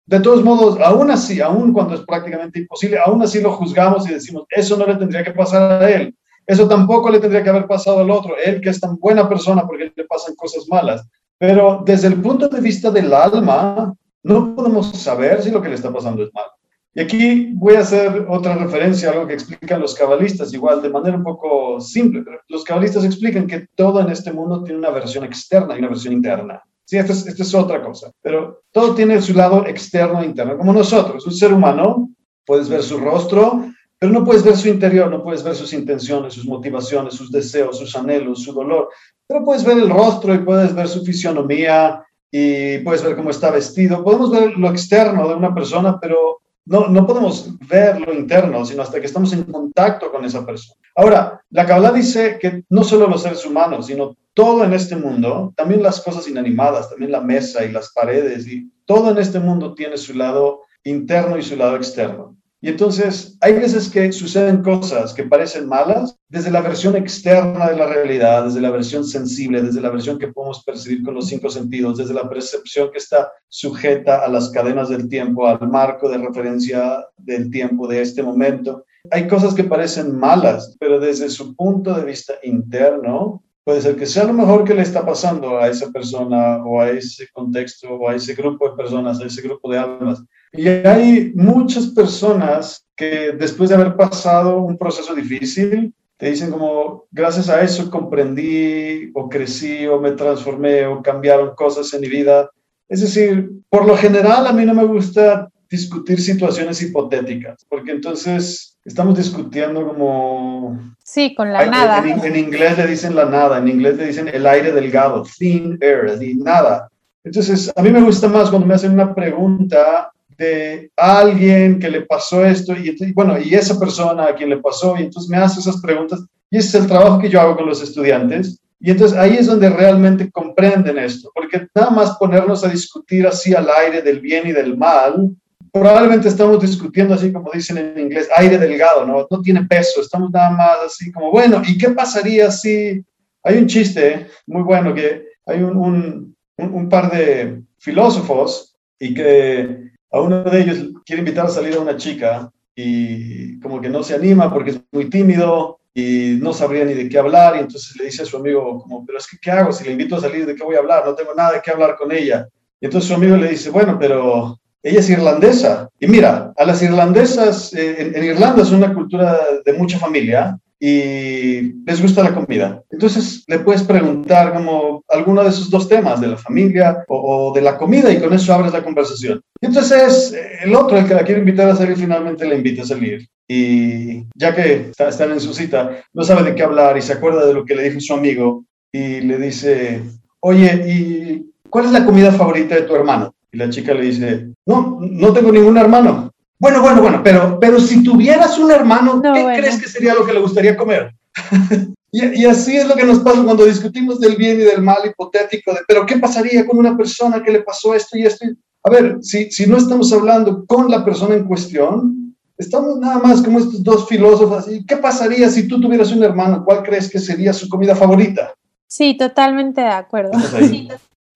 De 0.05 0.21
todos 0.21 0.45
modos, 0.45 0.79
aún 0.81 1.11
así, 1.11 1.41
aún 1.41 1.73
cuando 1.73 1.95
es 1.95 2.03
prácticamente 2.03 2.61
imposible, 2.61 2.99
aún 3.05 3.23
así 3.23 3.41
lo 3.41 3.53
juzgamos 3.53 4.09
y 4.09 4.13
decimos, 4.13 4.45
eso 4.51 4.77
no 4.77 4.87
le 4.87 4.97
tendría 4.97 5.25
que 5.25 5.33
pasar 5.33 5.83
a 5.83 5.91
él. 5.91 6.15
Eso 6.47 6.69
tampoco 6.69 7.11
le 7.11 7.19
tendría 7.19 7.43
que 7.43 7.51
haber 7.51 7.67
pasado 7.67 8.01
al 8.01 8.11
otro. 8.11 8.37
Él 8.37 8.61
que 8.61 8.69
es 8.69 8.81
tan 8.81 8.97
buena 8.97 9.29
persona 9.29 9.67
porque 9.67 9.93
le 9.97 10.05
pasan 10.05 10.35
cosas 10.37 10.69
malas. 10.69 11.05
Pero 11.39 11.83
desde 11.85 12.09
el 12.09 12.21
punto 12.21 12.49
de 12.49 12.61
vista 12.61 12.91
del 12.91 13.13
alma, 13.13 13.95
no 14.23 14.55
podemos 14.55 14.91
saber 14.91 15.43
si 15.43 15.51
lo 15.51 15.61
que 15.61 15.69
le 15.69 15.75
está 15.75 15.93
pasando 15.93 16.23
es 16.23 16.33
malo. 16.33 16.51
Y 16.97 17.01
aquí 17.03 17.51
voy 17.53 17.75
a 17.75 17.81
hacer 17.81 18.25
otra 18.27 18.57
referencia 18.57 19.11
a 19.11 19.13
algo 19.13 19.27
que 19.27 19.35
explican 19.35 19.83
los 19.83 19.95
cabalistas, 19.95 20.55
igual 20.55 20.81
de 20.81 20.89
manera 20.89 21.15
un 21.15 21.25
poco 21.25 21.79
simple. 21.79 22.23
Pero 22.25 22.41
los 22.49 22.65
cabalistas 22.65 23.05
explican 23.05 23.47
que 23.47 23.67
todo 23.75 24.01
en 24.01 24.09
este 24.09 24.33
mundo 24.33 24.65
tiene 24.65 24.79
una 24.79 24.89
versión 24.89 25.23
externa 25.23 25.75
y 25.75 25.81
una 25.81 25.89
versión 25.89 26.15
interna. 26.15 26.63
Sí, 26.87 26.97
esta 26.97 27.13
es, 27.13 27.27
es 27.27 27.55
otra 27.55 27.83
cosa. 27.83 28.11
Pero 28.23 28.63
todo 28.73 28.95
tiene 28.95 29.21
su 29.21 29.35
lado 29.35 29.67
externo 29.67 30.23
e 30.23 30.25
interno. 30.25 30.57
Como 30.57 30.73
nosotros, 30.73 31.27
un 31.27 31.35
ser 31.35 31.53
humano, 31.53 32.09
puedes 32.47 32.71
ver 32.71 32.83
su 32.83 32.97
rostro, 32.97 33.67
pero 33.99 34.11
no 34.11 34.25
puedes 34.25 34.43
ver 34.43 34.57
su 34.57 34.69
interior, 34.69 35.11
no 35.11 35.23
puedes 35.23 35.43
ver 35.43 35.55
sus 35.55 35.75
intenciones, 35.75 36.33
sus 36.33 36.47
motivaciones, 36.47 37.13
sus 37.13 37.31
deseos, 37.31 37.77
sus 37.77 37.95
anhelos, 37.95 38.43
su 38.43 38.55
dolor. 38.55 38.89
Pero 39.27 39.45
puedes 39.45 39.67
ver 39.67 39.77
el 39.77 39.91
rostro 39.91 40.35
y 40.35 40.39
puedes 40.39 40.75
ver 40.75 40.89
su 40.89 41.05
fisionomía 41.05 42.03
y 42.31 42.79
puedes 42.79 43.05
ver 43.05 43.17
cómo 43.17 43.29
está 43.29 43.51
vestido. 43.51 44.03
Podemos 44.03 44.31
ver 44.31 44.57
lo 44.57 44.71
externo 44.71 45.29
de 45.29 45.35
una 45.35 45.55
persona, 45.55 46.01
pero 46.01 46.41
no, 46.67 46.89
no 46.89 47.07
podemos 47.07 47.57
ver 47.69 48.01
lo 48.01 48.13
interno, 48.13 48.65
sino 48.65 48.83
hasta 48.83 49.01
que 49.01 49.07
estamos 49.07 49.33
en 49.33 49.45
contacto 49.45 50.11
con 50.11 50.25
esa 50.25 50.45
persona. 50.45 50.81
Ahora, 50.97 51.41
la 51.51 51.65
Kabbalah 51.65 51.93
dice 51.93 52.39
que 52.41 52.65
no 52.69 52.83
solo 52.83 53.07
los 53.07 53.23
seres 53.23 53.47
humanos, 53.47 53.87
sino 53.87 54.17
todo 54.35 54.65
en 54.65 54.73
este 54.73 54.97
mundo, 54.97 55.53
también 55.57 55.83
las 55.83 56.01
cosas 56.01 56.29
inanimadas, 56.29 56.91
también 56.91 57.13
la 57.13 57.21
mesa 57.21 57.65
y 57.65 57.73
las 57.73 57.93
paredes, 57.93 58.47
y 58.47 58.71
todo 58.85 59.11
en 59.11 59.19
este 59.19 59.39
mundo 59.39 59.75
tiene 59.75 59.97
su 59.97 60.15
lado 60.15 60.63
interno 60.85 61.39
y 61.39 61.43
su 61.43 61.57
lado 61.57 61.77
externo. 61.77 62.37
Y 62.67 62.71
entonces 62.71 63.39
hay 63.43 63.53
veces 63.53 63.89
que 63.89 64.11
suceden 64.11 64.61
cosas 64.61 65.15
que 65.15 65.23
parecen 65.23 65.69
malas 65.69 66.19
desde 66.29 66.51
la 66.51 66.63
versión 66.63 66.97
externa 66.97 67.71
de 67.71 67.77
la 67.77 67.87
realidad, 67.87 68.47
desde 68.47 68.61
la 68.61 68.73
versión 68.73 69.05
sensible, 69.05 69.63
desde 69.63 69.81
la 69.81 69.91
versión 69.91 70.19
que 70.19 70.33
podemos 70.33 70.65
percibir 70.65 71.05
con 71.05 71.15
los 71.15 71.29
cinco 71.29 71.49
sentidos, 71.49 71.97
desde 71.97 72.13
la 72.13 72.29
percepción 72.29 72.91
que 72.91 72.99
está 72.99 73.31
sujeta 73.47 74.25
a 74.25 74.29
las 74.29 74.51
cadenas 74.51 74.89
del 74.89 75.09
tiempo, 75.09 75.47
al 75.47 75.61
marco 75.69 76.09
de 76.09 76.19
referencia 76.19 77.07
del 77.17 77.53
tiempo 77.53 77.87
de 77.87 78.03
este 78.03 78.25
momento. 78.25 78.85
Hay 79.13 79.29
cosas 79.29 79.55
que 79.55 79.63
parecen 79.63 80.19
malas, 80.19 80.77
pero 80.81 80.99
desde 80.99 81.31
su 81.31 81.55
punto 81.55 81.95
de 81.95 82.05
vista 82.05 82.35
interno, 82.43 83.45
puede 83.67 83.81
ser 83.81 83.97
que 83.97 84.07
sea 84.07 84.23
lo 84.23 84.33
mejor 84.33 84.63
que 84.63 84.75
le 84.75 84.83
está 84.83 85.05
pasando 85.05 85.59
a 85.59 85.67
esa 85.67 85.91
persona 85.91 86.65
o 86.65 86.81
a 86.81 86.89
ese 86.91 87.27
contexto 87.33 87.95
o 87.95 88.09
a 88.09 88.15
ese 88.15 88.33
grupo 88.35 88.71
de 88.71 88.77
personas, 88.77 89.21
a 89.21 89.27
ese 89.27 89.43
grupo 89.43 89.69
de 89.73 89.77
almas. 89.77 90.23
Y 90.53 90.69
hay 90.69 91.33
muchas 91.35 91.89
personas 91.89 92.87
que 92.95 93.33
después 93.33 93.69
de 93.69 93.75
haber 93.75 93.97
pasado 93.97 94.63
un 94.63 94.79
proceso 94.79 95.17
difícil, 95.17 95.93
te 96.17 96.31
dicen 96.31 96.53
como, 96.53 97.07
gracias 97.11 97.49
a 97.49 97.61
eso 97.61 97.91
comprendí 97.91 99.11
o 99.15 99.29
crecí 99.29 99.85
o 99.89 100.01
me 100.01 100.13
transformé 100.13 100.87
o 100.87 101.03
cambiaron 101.03 101.57
cosas 101.57 101.93
en 101.93 102.03
mi 102.03 102.09
vida. 102.09 102.49
Es 102.89 103.01
decir, 103.01 103.51
por 103.69 103.85
lo 103.85 103.97
general 103.97 104.47
a 104.47 104.53
mí 104.53 104.65
no 104.65 104.75
me 104.75 104.85
gusta 104.85 105.51
discutir 105.69 106.21
situaciones 106.21 106.81
hipotéticas, 106.83 107.65
porque 107.69 107.93
entonces 107.93 108.79
estamos 108.85 109.17
discutiendo 109.17 109.87
como... 109.87 110.79
Sí, 111.03 111.35
con 111.35 111.53
la 111.53 111.67
nada. 111.67 112.05
En, 112.25 112.37
inglés 112.37 112.79
le 112.79 112.87
dicen 112.87 113.15
la 113.15 113.25
nada, 113.25 113.59
en 113.59 113.69
inglés 113.69 113.97
le 113.97 114.07
dicen 114.07 114.29
el 114.29 114.47
aire 114.47 114.73
delgado, 114.73 115.25
thin 115.39 115.79
air, 115.81 116.19
y 116.21 116.35
nada. 116.35 116.89
Entonces, 117.25 117.73
a 117.75 117.83
mí 117.83 117.91
me 117.91 118.01
gusta 118.01 118.29
más 118.29 118.51
cuando 118.51 118.67
me 118.67 118.75
hacen 118.75 118.93
una 118.93 119.15
pregunta 119.15 120.11
de 120.39 120.91
alguien 120.97 121.79
que 121.79 121.91
le 121.91 122.03
pasó 122.03 122.45
esto, 122.45 122.75
y 122.75 123.13
bueno, 123.13 123.39
y 123.39 123.55
esa 123.55 123.79
persona 123.79 124.27
a 124.27 124.35
quien 124.35 124.51
le 124.51 124.59
pasó, 124.59 124.97
y 124.97 125.03
entonces 125.03 125.29
me 125.31 125.39
hace 125.39 125.61
esas 125.61 125.81
preguntas, 125.81 126.25
y 126.51 126.59
ese 126.59 126.69
es 126.69 126.75
el 126.83 126.87
trabajo 126.87 127.19
que 127.19 127.29
yo 127.29 127.41
hago 127.41 127.57
con 127.57 127.67
los 127.67 127.83
estudiantes, 127.83 128.61
y 128.79 128.91
entonces 128.91 129.17
ahí 129.17 129.37
es 129.37 129.47
donde 129.47 129.71
realmente 129.71 130.31
comprenden 130.31 130.99
esto, 130.99 131.31
porque 131.35 131.67
nada 131.75 131.91
más 131.91 132.17
ponernos 132.19 132.63
a 132.63 132.69
discutir 132.69 133.27
así 133.27 133.55
al 133.55 133.69
aire 133.71 134.03
del 134.03 134.21
bien 134.21 134.47
y 134.47 134.53
del 134.53 134.77
mal, 134.77 135.35
probablemente 135.81 136.29
estamos 136.29 136.61
discutiendo 136.61 137.15
así 137.15 137.33
como 137.33 137.51
dicen 137.53 137.79
en 137.79 137.99
inglés, 137.99 138.29
aire 138.37 138.59
delgado, 138.59 139.07
¿no? 139.07 139.27
No 139.31 139.43
tiene 139.43 139.65
peso, 139.65 140.01
estamos 140.01 140.31
nada 140.31 140.51
más 140.51 140.77
así 140.87 141.13
como, 141.13 141.31
bueno, 141.31 141.63
¿y 141.67 141.77
qué 141.79 141.91
pasaría 141.91 142.51
si... 142.51 143.03
Hay 143.43 143.59
un 143.59 143.69
chiste 143.69 144.27
muy 144.47 144.63
bueno 144.63 144.93
que 144.93 145.25
hay 145.47 145.63
un, 145.63 145.77
un, 145.77 146.37
un, 146.59 146.89
par 146.89 147.13
de 147.13 147.63
filósofos 147.79 148.77
y 148.99 149.15
que 149.15 149.93
a 150.11 150.21
uno 150.21 150.43
de 150.43 150.61
ellos 150.61 150.79
quiere 151.05 151.21
invitar 151.21 151.47
a 151.47 151.51
salir 151.51 151.75
a 151.75 151.81
una 151.81 151.97
chica 151.97 152.51
y 152.75 153.61
como 153.61 153.81
que 153.81 153.89
no 153.89 154.03
se 154.03 154.17
anima 154.17 154.53
porque 154.53 154.71
es 154.73 154.81
muy 154.91 155.09
tímido 155.09 155.79
y 155.95 156.39
no 156.43 156.53
sabría 156.53 156.85
ni 156.85 156.95
de 156.95 157.09
qué 157.09 157.19
hablar 157.19 157.55
y 157.55 157.61
entonces 157.61 157.95
le 157.97 158.07
dice 158.07 158.23
a 158.23 158.27
su 158.27 158.37
amigo 158.37 158.83
como, 158.83 159.07
pero 159.07 159.19
es 159.19 159.29
que 159.29 159.39
¿qué 159.41 159.53
hago? 159.53 159.71
Si 159.71 159.85
le 159.85 159.93
invito 159.93 160.17
a 160.17 160.21
salir, 160.21 160.45
¿de 160.45 160.57
qué 160.57 160.65
voy 160.65 160.75
a 160.75 160.81
hablar? 160.81 161.07
No 161.07 161.15
tengo 161.15 161.33
nada 161.33 161.53
de 161.53 161.63
qué 161.63 161.71
hablar 161.71 161.95
con 161.97 162.11
ella. 162.11 162.49
Y 162.81 162.87
entonces 162.87 163.07
su 163.07 163.15
amigo 163.15 163.37
le 163.37 163.51
dice, 163.51 163.71
bueno, 163.71 163.97
pero 163.97 164.59
ella 164.87 165.01
es 165.01 165.11
irlandesa. 165.11 165.91
Y 165.99 166.07
mira, 166.07 166.53
a 166.57 166.65
las 166.65 166.81
irlandesas, 166.81 167.75
eh, 167.75 168.13
en, 168.15 168.23
Irlanda 168.23 168.63
es 168.63 168.71
una 168.71 168.95
cultura 168.95 169.37
de 169.65 169.73
mucha 169.73 169.99
familia 169.99 170.57
y 170.79 171.83
les 171.85 172.01
gusta 172.01 172.23
la 172.23 172.33
comida. 172.33 172.81
Entonces 172.91 173.43
le 173.49 173.59
puedes 173.59 173.83
preguntar 173.83 174.53
como 174.55 175.03
alguno 175.09 175.43
de 175.43 175.49
esos 175.49 175.71
dos 175.71 175.89
temas, 175.89 176.21
de 176.21 176.29
la 176.29 176.37
familia 176.37 177.05
o, 177.09 177.53
de 177.53 177.63
la 177.63 177.77
comida, 177.77 178.13
y 178.13 178.21
con 178.21 178.33
eso 178.33 178.55
abres 178.55 178.73
la 178.73 178.85
conversación. 178.85 179.41
Entonces 179.61 180.33
eh, 180.33 180.59
el 180.63 180.75
otro, 180.77 180.97
el 180.97 181.09
que 181.09 181.15
la 181.15 181.25
quiere 181.25 181.41
invitar 181.41 181.69
a 181.69 181.75
salir, 181.75 181.97
finalmente 181.97 182.47
le 182.47 182.55
invita 182.55 182.83
a 182.83 182.87
salir. 182.87 183.27
Y 183.49 184.25
ya 184.37 184.55
que 184.55 184.93
están 184.97 185.33
en 185.33 185.41
su 185.41 185.53
cita, 185.53 186.01
no 186.15 186.23
sabe 186.23 186.45
de 186.45 186.55
qué 186.55 186.63
hablar 186.63 186.97
y 186.97 187.03
se 187.03 187.15
acuerda 187.15 187.45
de 187.45 187.55
lo 187.55 187.65
que 187.65 187.75
le 187.75 187.89
dijo 187.89 188.01
su 188.01 188.15
amigo 188.15 188.65
y 188.93 189.21
le 189.23 189.37
dice, 189.39 190.01
oye, 190.39 190.85
¿y 190.87 191.53
cuál 191.71 191.87
es 191.87 191.91
la 191.91 192.05
comida 192.05 192.31
favorita 192.31 192.77
de 192.77 192.83
tu 192.83 192.95
hermano? 192.95 193.36
Y 193.57 193.59
la 193.59 193.71
chica 193.71 193.95
le 193.95 194.03
dice, 194.03 194.49
no, 194.67 194.99
no 195.01 195.33
tengo 195.33 195.51
ningún 195.51 195.79
hermano. 195.79 196.31
Bueno, 196.59 196.83
bueno, 196.83 197.01
bueno, 197.01 197.23
pero, 197.25 197.59
pero 197.59 197.81
si 197.81 198.05
tuvieras 198.05 198.59
un 198.59 198.71
hermano, 198.71 199.23
¿qué 199.23 199.47
crees 199.57 199.81
que 199.81 199.89
sería 199.89 200.13
lo 200.13 200.27
que 200.27 200.35
le 200.35 200.41
gustaría 200.41 200.77
comer? 200.77 201.15
y, 202.13 202.43
y, 202.43 202.45
así 202.45 202.77
es 202.77 202.87
lo 202.87 202.95
que 202.95 203.07
nos 203.07 203.21
pasa 203.21 203.43
cuando 203.43 203.65
discutimos 203.65 204.21
del 204.21 204.37
bien 204.37 204.61
y 204.61 204.65
del 204.65 204.83
mal 204.83 204.99
hipotético, 205.07 205.73
de, 205.73 205.81
pero 205.89 206.05
¿qué 206.05 206.19
pasaría 206.19 206.67
con 206.67 206.77
una 206.77 206.95
persona 206.99 207.43
que 207.43 207.51
le 207.51 207.63
pasó 207.63 207.95
esto 207.95 208.19
y 208.19 208.27
esto? 208.27 208.45
A 208.83 208.91
ver, 208.91 209.17
si, 209.23 209.51
si 209.51 209.67
no 209.67 209.79
estamos 209.79 210.13
hablando 210.13 210.67
con 210.67 210.91
la 210.91 211.03
persona 211.03 211.35
en 211.35 211.45
cuestión, 211.45 212.37
estamos 212.59 212.99
nada 212.99 213.21
más 213.21 213.41
como 213.41 213.59
estos 213.59 213.83
dos 213.83 214.07
filósofos. 214.07 214.71
¿Y 214.71 214.85
qué 214.85 214.99
pasaría 214.99 215.49
si 215.49 215.67
tú 215.67 215.81
tuvieras 215.81 216.13
un 216.13 216.23
hermano? 216.23 216.63
¿Cuál 216.63 216.83
crees 216.83 217.11
que 217.11 217.19
sería 217.19 217.55
su 217.55 217.71
comida 217.71 217.97
favorita? 217.97 218.53
Sí, 218.87 219.17
totalmente 219.17 219.81
de 219.81 219.89
acuerdo. 219.89 220.33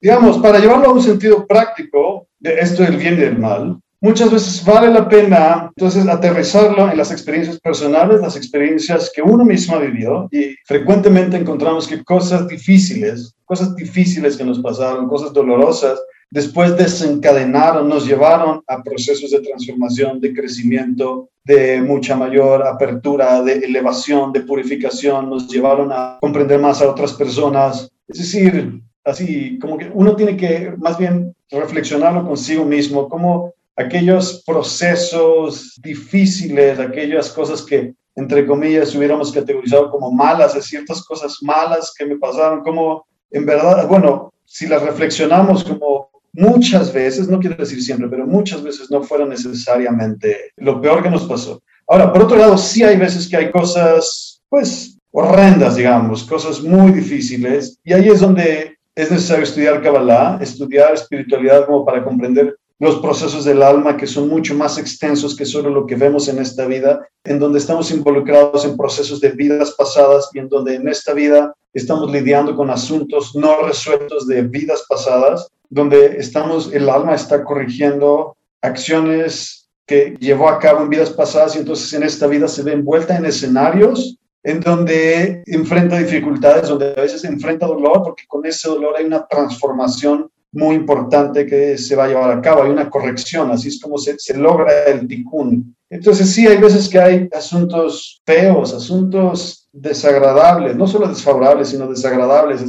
Digamos, 0.01 0.39
para 0.39 0.59
llevarlo 0.59 0.87
a 0.87 0.93
un 0.93 1.03
sentido 1.03 1.47
práctico 1.47 2.27
de 2.39 2.59
esto 2.59 2.83
del 2.83 2.97
bien 2.97 3.15
y 3.15 3.19
del 3.19 3.39
mal, 3.39 3.79
muchas 4.01 4.33
veces 4.33 4.65
vale 4.65 4.91
la 4.91 5.07
pena 5.07 5.71
entonces 5.77 6.07
aterrizarlo 6.09 6.91
en 6.91 6.97
las 6.97 7.13
experiencias 7.13 7.61
personales, 7.61 8.21
las 8.21 8.35
experiencias 8.35 9.13
que 9.15 9.21
uno 9.21 9.45
mismo 9.45 9.77
ha 9.77 9.81
vivido 9.81 10.29
y 10.33 10.55
frecuentemente 10.65 11.37
encontramos 11.37 11.87
que 11.87 12.03
cosas 12.03 12.49
difíciles, 12.49 13.35
cosas 13.45 13.77
difíciles 13.77 14.39
que 14.39 14.45
nos 14.45 14.61
pasaron, 14.61 15.07
cosas 15.07 15.35
dolorosas, 15.35 16.01
después 16.31 16.79
desencadenaron, 16.79 17.87
nos 17.87 18.07
llevaron 18.07 18.63
a 18.69 18.83
procesos 18.83 19.31
de 19.33 19.41
transformación, 19.41 20.19
de 20.19 20.33
crecimiento, 20.33 21.29
de 21.45 21.83
mucha 21.83 22.17
mayor 22.17 22.67
apertura, 22.67 23.43
de 23.43 23.59
elevación, 23.59 24.33
de 24.33 24.41
purificación, 24.41 25.29
nos 25.29 25.47
llevaron 25.47 25.91
a 25.93 26.17
comprender 26.23 26.59
más 26.59 26.81
a 26.81 26.91
otras 26.91 27.13
personas. 27.13 27.91
Es 28.09 28.19
decir, 28.19 28.81
así 29.05 29.59
como 29.59 29.79
que 29.79 29.91
uno 29.93 30.17
tiene 30.17 30.37
que 30.37 30.75
más 30.79 30.99
bien 30.99 31.35
reflexionarlo 31.51 32.27
consigo 32.27 32.65
mismo, 32.65 33.09
cómo 33.09 33.55
aquellos 33.77 34.43
procesos 34.47 35.79
difíciles, 35.83 36.79
aquellas 36.79 37.31
cosas 37.31 37.63
que, 37.63 37.95
entre 38.15 38.47
comillas, 38.47 38.95
hubiéramos 38.95 39.33
categorizado 39.33 39.91
como 39.91 40.11
malas, 40.11 40.55
de 40.55 40.63
ciertas 40.63 41.03
cosas 41.03 41.39
malas 41.43 41.93
que 41.97 42.05
me 42.05 42.19
pasaron, 42.19 42.63
como 42.63 43.07
en 43.31 43.47
verdad, 43.47 43.89
bueno, 43.89 44.33
si 44.45 44.67
las 44.67 44.83
reflexionamos 44.83 45.65
como 45.65 46.11
muchas 46.33 46.93
veces, 46.93 47.29
no 47.29 47.41
quiero 47.41 47.57
decir 47.57 47.83
siempre, 47.83 48.09
pero 48.09 48.27
muchas 48.27 48.63
veces 48.63 48.91
no 48.91 49.03
fueron 49.03 49.31
necesariamente 49.31 50.53
lo 50.57 50.81
peor 50.81 51.03
que 51.03 51.11
nos 51.11 51.25
pasó. 51.25 51.63
Ahora, 51.89 52.13
por 52.13 52.23
otro 52.23 52.37
lado, 52.37 52.59
sí 52.59 52.83
hay 52.83 52.97
veces 52.97 53.29
que 53.29 53.37
hay 53.37 53.51
cosas, 53.51 54.43
pues, 54.49 54.99
horrendas, 55.13 55.77
digamos, 55.77 56.25
cosas 56.25 56.61
muy 56.61 56.93
difíciles, 56.93 57.79
y 57.83 57.93
ahí 57.93 58.09
es 58.09 58.21
donde 58.21 58.77
es 59.01 59.11
necesario 59.11 59.45
estudiar 59.45 59.83
Kabbalah, 59.83 60.39
estudiar 60.43 60.93
espiritualidad 60.93 61.65
como 61.65 61.87
para 61.87 62.05
comprender 62.05 62.55
los 62.79 62.97
procesos 62.97 63.47
del 63.47 63.63
alma 63.63 63.97
que 63.97 64.07
son 64.07 64.29
mucho 64.29 64.55
más 64.55 64.77
extensos 64.77 65.35
que 65.35 65.47
solo 65.47 65.71
lo 65.71 65.87
que 65.87 65.97
vemos 65.97 66.29
en 66.29 66.39
esta 66.39 66.67
vida, 66.67 67.09
en 67.25 67.39
donde 67.39 67.59
estamos 67.59 67.91
involucrados 67.91 68.65
en 68.67 68.77
procesos 68.77 69.21
de 69.21 69.31
vidas 69.31 69.75
pasadas 69.77 70.29
y 70.35 70.39
en 70.39 70.49
donde 70.51 70.75
en 70.75 70.87
esta 70.87 71.15
vida 71.15 71.55
estamos 71.73 72.11
lidiando 72.11 72.55
con 72.55 72.69
asuntos 72.69 73.35
no 73.35 73.63
resueltos 73.63 74.27
de 74.27 74.43
vidas 74.43 74.85
pasadas, 74.87 75.49
donde 75.71 76.17
estamos, 76.19 76.71
el 76.73 76.89
alma 76.89 77.15
está 77.15 77.43
corrigiendo 77.43 78.37
acciones 78.61 79.71
que 79.87 80.15
llevó 80.21 80.49
a 80.51 80.59
cabo 80.59 80.83
en 80.83 80.91
vidas 80.91 81.11
pasadas 81.11 81.57
y 81.57 81.61
entonces 81.61 81.91
en 81.95 82.03
esta 82.03 82.27
vida 82.27 82.49
se 82.49 82.63
ve 82.63 82.73
envuelta 82.73 83.17
en 83.17 83.25
escenarios 83.25 84.19
en 84.43 84.61
donde 84.61 85.43
enfrenta 85.47 85.99
dificultades, 85.99 86.69
donde 86.69 86.93
a 86.97 87.03
veces 87.03 87.25
enfrenta 87.25 87.67
dolor, 87.67 88.03
porque 88.03 88.25
con 88.27 88.45
ese 88.47 88.69
dolor 88.69 88.95
hay 88.97 89.05
una 89.05 89.27
transformación 89.27 90.31
muy 90.53 90.75
importante 90.77 91.47
que 91.47 91.79
se 91.79 91.95
va 91.95 92.05
a 92.05 92.09
llevar 92.09 92.31
a 92.31 92.43
cabo, 92.43 92.63
hay 92.63 92.71
una 92.71 92.91
corrección, 92.91 93.51
así 93.51 93.69
es 93.69 93.81
como 93.81 93.99
se, 93.99 94.17
logra 94.37 94.85
el 94.85 95.07
tikkun. 95.07 95.77
Entonces 95.89 96.33
sí, 96.33 96.47
hay 96.47 96.59
veces 96.59 96.89
que 96.89 96.99
hay 96.99 97.29
asuntos 97.33 98.21
feos, 98.25 98.73
asuntos 98.73 99.69
desagradables, 99.73 100.75
no 100.75 100.87
solo 100.87 101.07
desfavorables, 101.07 101.69
sino 101.69 101.89
desagradables. 101.89 102.63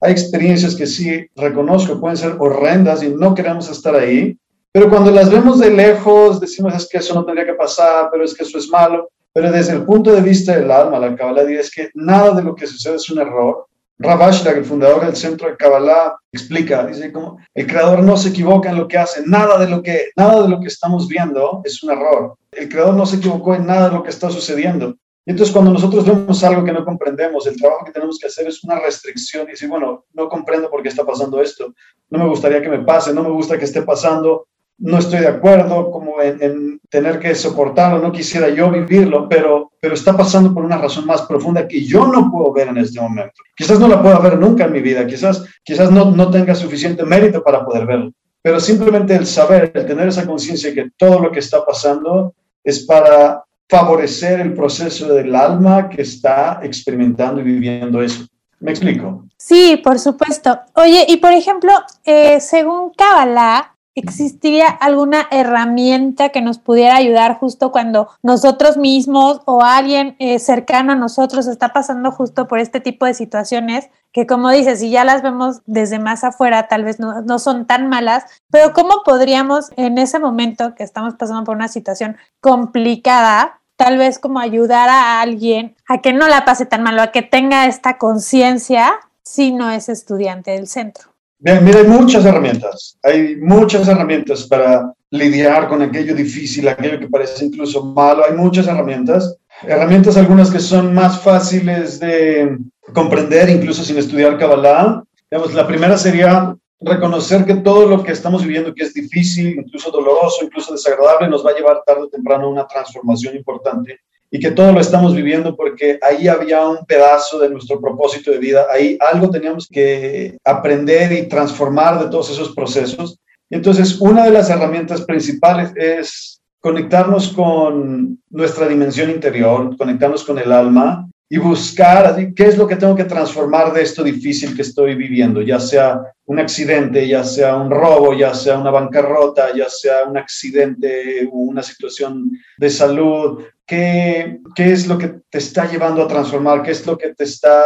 hay 0.00 0.12
experiencias 0.12 0.74
que 0.74 0.86
sí 0.86 1.26
reconozco, 1.34 2.00
pueden 2.00 2.16
ser 2.16 2.36
horrendas 2.38 3.02
y 3.02 3.08
no 3.08 3.34
queremos 3.34 3.70
estar 3.70 3.94
ahí, 3.94 4.38
pero 4.72 4.90
cuando 4.90 5.10
las 5.10 5.30
vemos 5.30 5.58
de 5.58 5.70
lejos 5.70 6.38
decimos 6.38 6.74
es 6.74 6.86
que 6.86 6.98
eso 6.98 7.14
no 7.14 7.24
tendría 7.24 7.46
que 7.46 7.54
pasar, 7.54 8.10
pero 8.12 8.24
es 8.24 8.34
que 8.34 8.42
eso 8.42 8.58
es 8.58 8.68
malo. 8.68 9.08
Pero 9.36 9.52
desde 9.52 9.74
el 9.74 9.84
punto 9.84 10.12
de 10.12 10.22
vista 10.22 10.56
del 10.56 10.70
alma, 10.70 10.98
la 10.98 11.14
Kabbalah 11.14 11.44
dice 11.44 11.70
que 11.74 11.90
nada 11.92 12.32
de 12.32 12.42
lo 12.42 12.54
que 12.54 12.66
sucede 12.66 12.96
es 12.96 13.10
un 13.10 13.18
error, 13.18 13.66
Ravashlag, 13.98 14.56
el 14.56 14.64
fundador 14.64 15.04
del 15.04 15.14
centro 15.14 15.46
de 15.46 15.58
Kabbalah, 15.58 16.16
explica, 16.32 16.86
dice 16.86 17.12
como 17.12 17.38
el 17.52 17.66
creador 17.66 18.02
no 18.02 18.16
se 18.16 18.30
equivoca 18.30 18.70
en 18.70 18.78
lo 18.78 18.88
que 18.88 18.96
hace, 18.96 19.24
nada 19.26 19.58
de 19.58 19.68
lo 19.68 19.82
que, 19.82 20.06
nada 20.16 20.40
de 20.40 20.48
lo 20.48 20.58
que 20.58 20.68
estamos 20.68 21.06
viendo 21.06 21.60
es 21.66 21.82
un 21.82 21.90
error. 21.90 22.34
El 22.50 22.70
creador 22.70 22.94
no 22.94 23.04
se 23.04 23.16
equivocó 23.16 23.54
en 23.54 23.66
nada 23.66 23.90
de 23.90 23.96
lo 23.96 24.02
que 24.02 24.08
está 24.08 24.30
sucediendo. 24.30 24.96
Y 25.26 25.32
entonces 25.32 25.52
cuando 25.52 25.70
nosotros 25.70 26.06
vemos 26.06 26.42
algo 26.42 26.64
que 26.64 26.72
no 26.72 26.86
comprendemos, 26.86 27.46
el 27.46 27.60
trabajo 27.60 27.84
que 27.84 27.92
tenemos 27.92 28.18
que 28.18 28.28
hacer 28.28 28.46
es 28.46 28.64
una 28.64 28.78
restricción 28.78 29.48
y 29.48 29.50
decir, 29.50 29.68
bueno, 29.68 30.06
no 30.14 30.30
comprendo 30.30 30.70
por 30.70 30.82
qué 30.82 30.88
está 30.88 31.04
pasando 31.04 31.42
esto, 31.42 31.74
no 32.08 32.18
me 32.18 32.26
gustaría 32.26 32.62
que 32.62 32.70
me 32.70 32.78
pase, 32.78 33.12
no 33.12 33.22
me 33.22 33.30
gusta 33.32 33.58
que 33.58 33.66
esté 33.66 33.82
pasando, 33.82 34.46
no 34.78 34.98
estoy 34.98 35.20
de 35.20 35.28
acuerdo 35.28 35.90
como 35.90 36.20
en, 36.20 36.80
tener 36.90 37.18
que 37.18 37.34
soportarlo, 37.34 37.98
no 37.98 38.12
quisiera 38.12 38.48
yo 38.50 38.70
vivirlo, 38.70 39.28
pero, 39.28 39.72
pero 39.80 39.94
está 39.94 40.16
pasando 40.16 40.52
por 40.52 40.64
una 40.64 40.78
razón 40.78 41.06
más 41.06 41.22
profunda 41.22 41.66
que 41.66 41.84
yo 41.84 42.06
no 42.06 42.30
puedo 42.30 42.52
ver 42.52 42.68
en 42.68 42.78
este 42.78 43.00
momento. 43.00 43.42
Quizás 43.56 43.80
no 43.80 43.88
la 43.88 44.02
pueda 44.02 44.18
ver 44.18 44.38
nunca 44.38 44.64
en 44.64 44.72
mi 44.72 44.80
vida, 44.80 45.06
quizás, 45.06 45.44
quizás 45.64 45.90
no, 45.90 46.10
no 46.10 46.30
tenga 46.30 46.54
suficiente 46.54 47.04
mérito 47.04 47.42
para 47.42 47.64
poder 47.64 47.86
verlo, 47.86 48.12
pero 48.42 48.60
simplemente 48.60 49.14
el 49.14 49.26
saber, 49.26 49.72
el 49.74 49.86
tener 49.86 50.08
esa 50.08 50.26
conciencia 50.26 50.72
que 50.72 50.90
todo 50.96 51.20
lo 51.20 51.32
que 51.32 51.40
está 51.40 51.64
pasando 51.64 52.34
es 52.62 52.84
para 52.84 53.42
favorecer 53.68 54.40
el 54.40 54.54
proceso 54.54 55.12
del 55.12 55.34
alma 55.34 55.88
que 55.88 56.02
está 56.02 56.60
experimentando 56.62 57.40
y 57.40 57.44
viviendo 57.44 58.00
eso. 58.00 58.26
¿Me 58.60 58.70
explico? 58.70 59.26
Sí, 59.36 59.80
por 59.82 59.98
supuesto. 59.98 60.58
Oye, 60.74 61.04
y 61.08 61.18
por 61.18 61.32
ejemplo, 61.32 61.72
eh, 62.04 62.40
según 62.40 62.92
Kabbalah, 62.96 63.75
¿existiría 63.96 64.68
alguna 64.68 65.26
herramienta 65.30 66.28
que 66.28 66.42
nos 66.42 66.58
pudiera 66.58 66.96
ayudar 66.96 67.38
justo 67.38 67.72
cuando 67.72 68.10
nosotros 68.22 68.76
mismos 68.76 69.40
o 69.46 69.62
alguien 69.62 70.16
eh, 70.18 70.38
cercano 70.38 70.92
a 70.92 70.96
nosotros 70.96 71.46
está 71.46 71.72
pasando 71.72 72.12
justo 72.12 72.46
por 72.46 72.58
este 72.58 72.80
tipo 72.80 73.06
de 73.06 73.14
situaciones? 73.14 73.88
Que 74.12 74.26
como 74.26 74.50
dices, 74.50 74.80
si 74.80 74.90
ya 74.90 75.04
las 75.04 75.22
vemos 75.22 75.62
desde 75.64 75.98
más 75.98 76.24
afuera, 76.24 76.68
tal 76.68 76.84
vez 76.84 77.00
no, 77.00 77.22
no 77.22 77.38
son 77.38 77.66
tan 77.66 77.88
malas, 77.88 78.24
pero 78.50 78.74
¿cómo 78.74 79.02
podríamos 79.04 79.70
en 79.76 79.96
ese 79.98 80.18
momento 80.18 80.74
que 80.74 80.84
estamos 80.84 81.14
pasando 81.14 81.44
por 81.44 81.56
una 81.56 81.68
situación 81.68 82.16
complicada, 82.40 83.60
tal 83.76 83.96
vez 83.96 84.18
como 84.18 84.40
ayudar 84.40 84.90
a 84.90 85.22
alguien 85.22 85.74
a 85.88 86.02
que 86.02 86.12
no 86.12 86.28
la 86.28 86.44
pase 86.44 86.66
tan 86.66 86.82
mal 86.82 86.98
o 86.98 87.02
a 87.02 87.12
que 87.12 87.22
tenga 87.22 87.66
esta 87.66 87.96
conciencia 87.96 88.92
si 89.22 89.52
no 89.52 89.70
es 89.70 89.88
estudiante 89.88 90.50
del 90.50 90.66
centro? 90.66 91.15
Bien, 91.38 91.62
mira, 91.62 91.80
hay 91.80 91.86
muchas 91.86 92.24
herramientas, 92.24 92.98
hay 93.02 93.36
muchas 93.36 93.86
herramientas 93.86 94.44
para 94.44 94.92
lidiar 95.10 95.68
con 95.68 95.82
aquello 95.82 96.14
difícil, 96.14 96.66
aquello 96.66 96.98
que 96.98 97.08
parece 97.08 97.44
incluso 97.44 97.84
malo, 97.84 98.24
hay 98.24 98.34
muchas 98.34 98.66
herramientas, 98.66 99.36
herramientas 99.62 100.16
algunas 100.16 100.50
que 100.50 100.60
son 100.60 100.94
más 100.94 101.20
fáciles 101.20 102.00
de 102.00 102.56
comprender 102.94 103.50
incluso 103.50 103.84
sin 103.84 103.98
estudiar 103.98 104.38
Kabbalah. 104.38 105.02
Digamos, 105.30 105.52
la 105.52 105.66
primera 105.66 105.98
sería 105.98 106.56
reconocer 106.80 107.44
que 107.44 107.56
todo 107.56 107.86
lo 107.86 108.02
que 108.02 108.12
estamos 108.12 108.42
viviendo 108.42 108.74
que 108.74 108.84
es 108.84 108.94
difícil, 108.94 109.58
incluso 109.58 109.90
doloroso, 109.90 110.42
incluso 110.42 110.72
desagradable, 110.72 111.28
nos 111.28 111.44
va 111.44 111.50
a 111.50 111.54
llevar 111.54 111.82
tarde 111.84 112.02
o 112.02 112.08
temprano 112.08 112.46
a 112.46 112.50
una 112.50 112.66
transformación 112.66 113.36
importante 113.36 114.00
y 114.30 114.38
que 114.40 114.50
todo 114.50 114.72
lo 114.72 114.80
estamos 114.80 115.14
viviendo 115.14 115.56
porque 115.56 115.98
ahí 116.02 116.28
había 116.28 116.66
un 116.66 116.84
pedazo 116.86 117.38
de 117.38 117.50
nuestro 117.50 117.80
propósito 117.80 118.30
de 118.30 118.38
vida, 118.38 118.66
ahí 118.70 118.98
algo 119.00 119.30
teníamos 119.30 119.68
que 119.70 120.36
aprender 120.44 121.12
y 121.12 121.28
transformar 121.28 122.02
de 122.02 122.10
todos 122.10 122.30
esos 122.30 122.54
procesos. 122.54 123.18
entonces, 123.50 124.00
una 124.00 124.24
de 124.24 124.32
las 124.32 124.50
herramientas 124.50 125.02
principales 125.02 125.72
es 125.76 126.40
conectarnos 126.60 127.28
con 127.28 128.18
nuestra 128.30 128.66
dimensión 128.66 129.10
interior, 129.10 129.76
conectarnos 129.76 130.24
con 130.24 130.38
el 130.38 130.50
alma 130.50 131.08
y 131.28 131.38
buscar 131.38 132.16
qué 132.34 132.44
es 132.44 132.56
lo 132.56 132.66
que 132.66 132.76
tengo 132.76 132.94
que 132.94 133.04
transformar 133.04 133.72
de 133.72 133.82
esto 133.82 134.02
difícil 134.02 134.54
que 134.54 134.62
estoy 134.62 134.94
viviendo, 134.94 135.42
ya 135.42 135.58
sea 135.58 136.00
un 136.24 136.38
accidente, 136.38 137.06
ya 137.06 137.24
sea 137.24 137.56
un 137.56 137.70
robo, 137.70 138.14
ya 138.14 138.32
sea 138.34 138.58
una 138.58 138.70
bancarrota, 138.70 139.54
ya 139.54 139.68
sea 139.68 140.04
un 140.04 140.16
accidente 140.16 141.28
una 141.32 141.62
situación 141.62 142.30
de 142.58 142.70
salud, 142.70 143.42
¿qué, 143.66 144.40
qué 144.54 144.72
es 144.72 144.86
lo 144.86 144.98
que 144.98 145.20
te 145.28 145.38
está 145.38 145.70
llevando 145.70 146.02
a 146.02 146.08
transformar, 146.08 146.62
qué 146.62 146.70
es 146.70 146.86
lo 146.86 146.96
que 146.96 147.14
te 147.14 147.24
está 147.24 147.62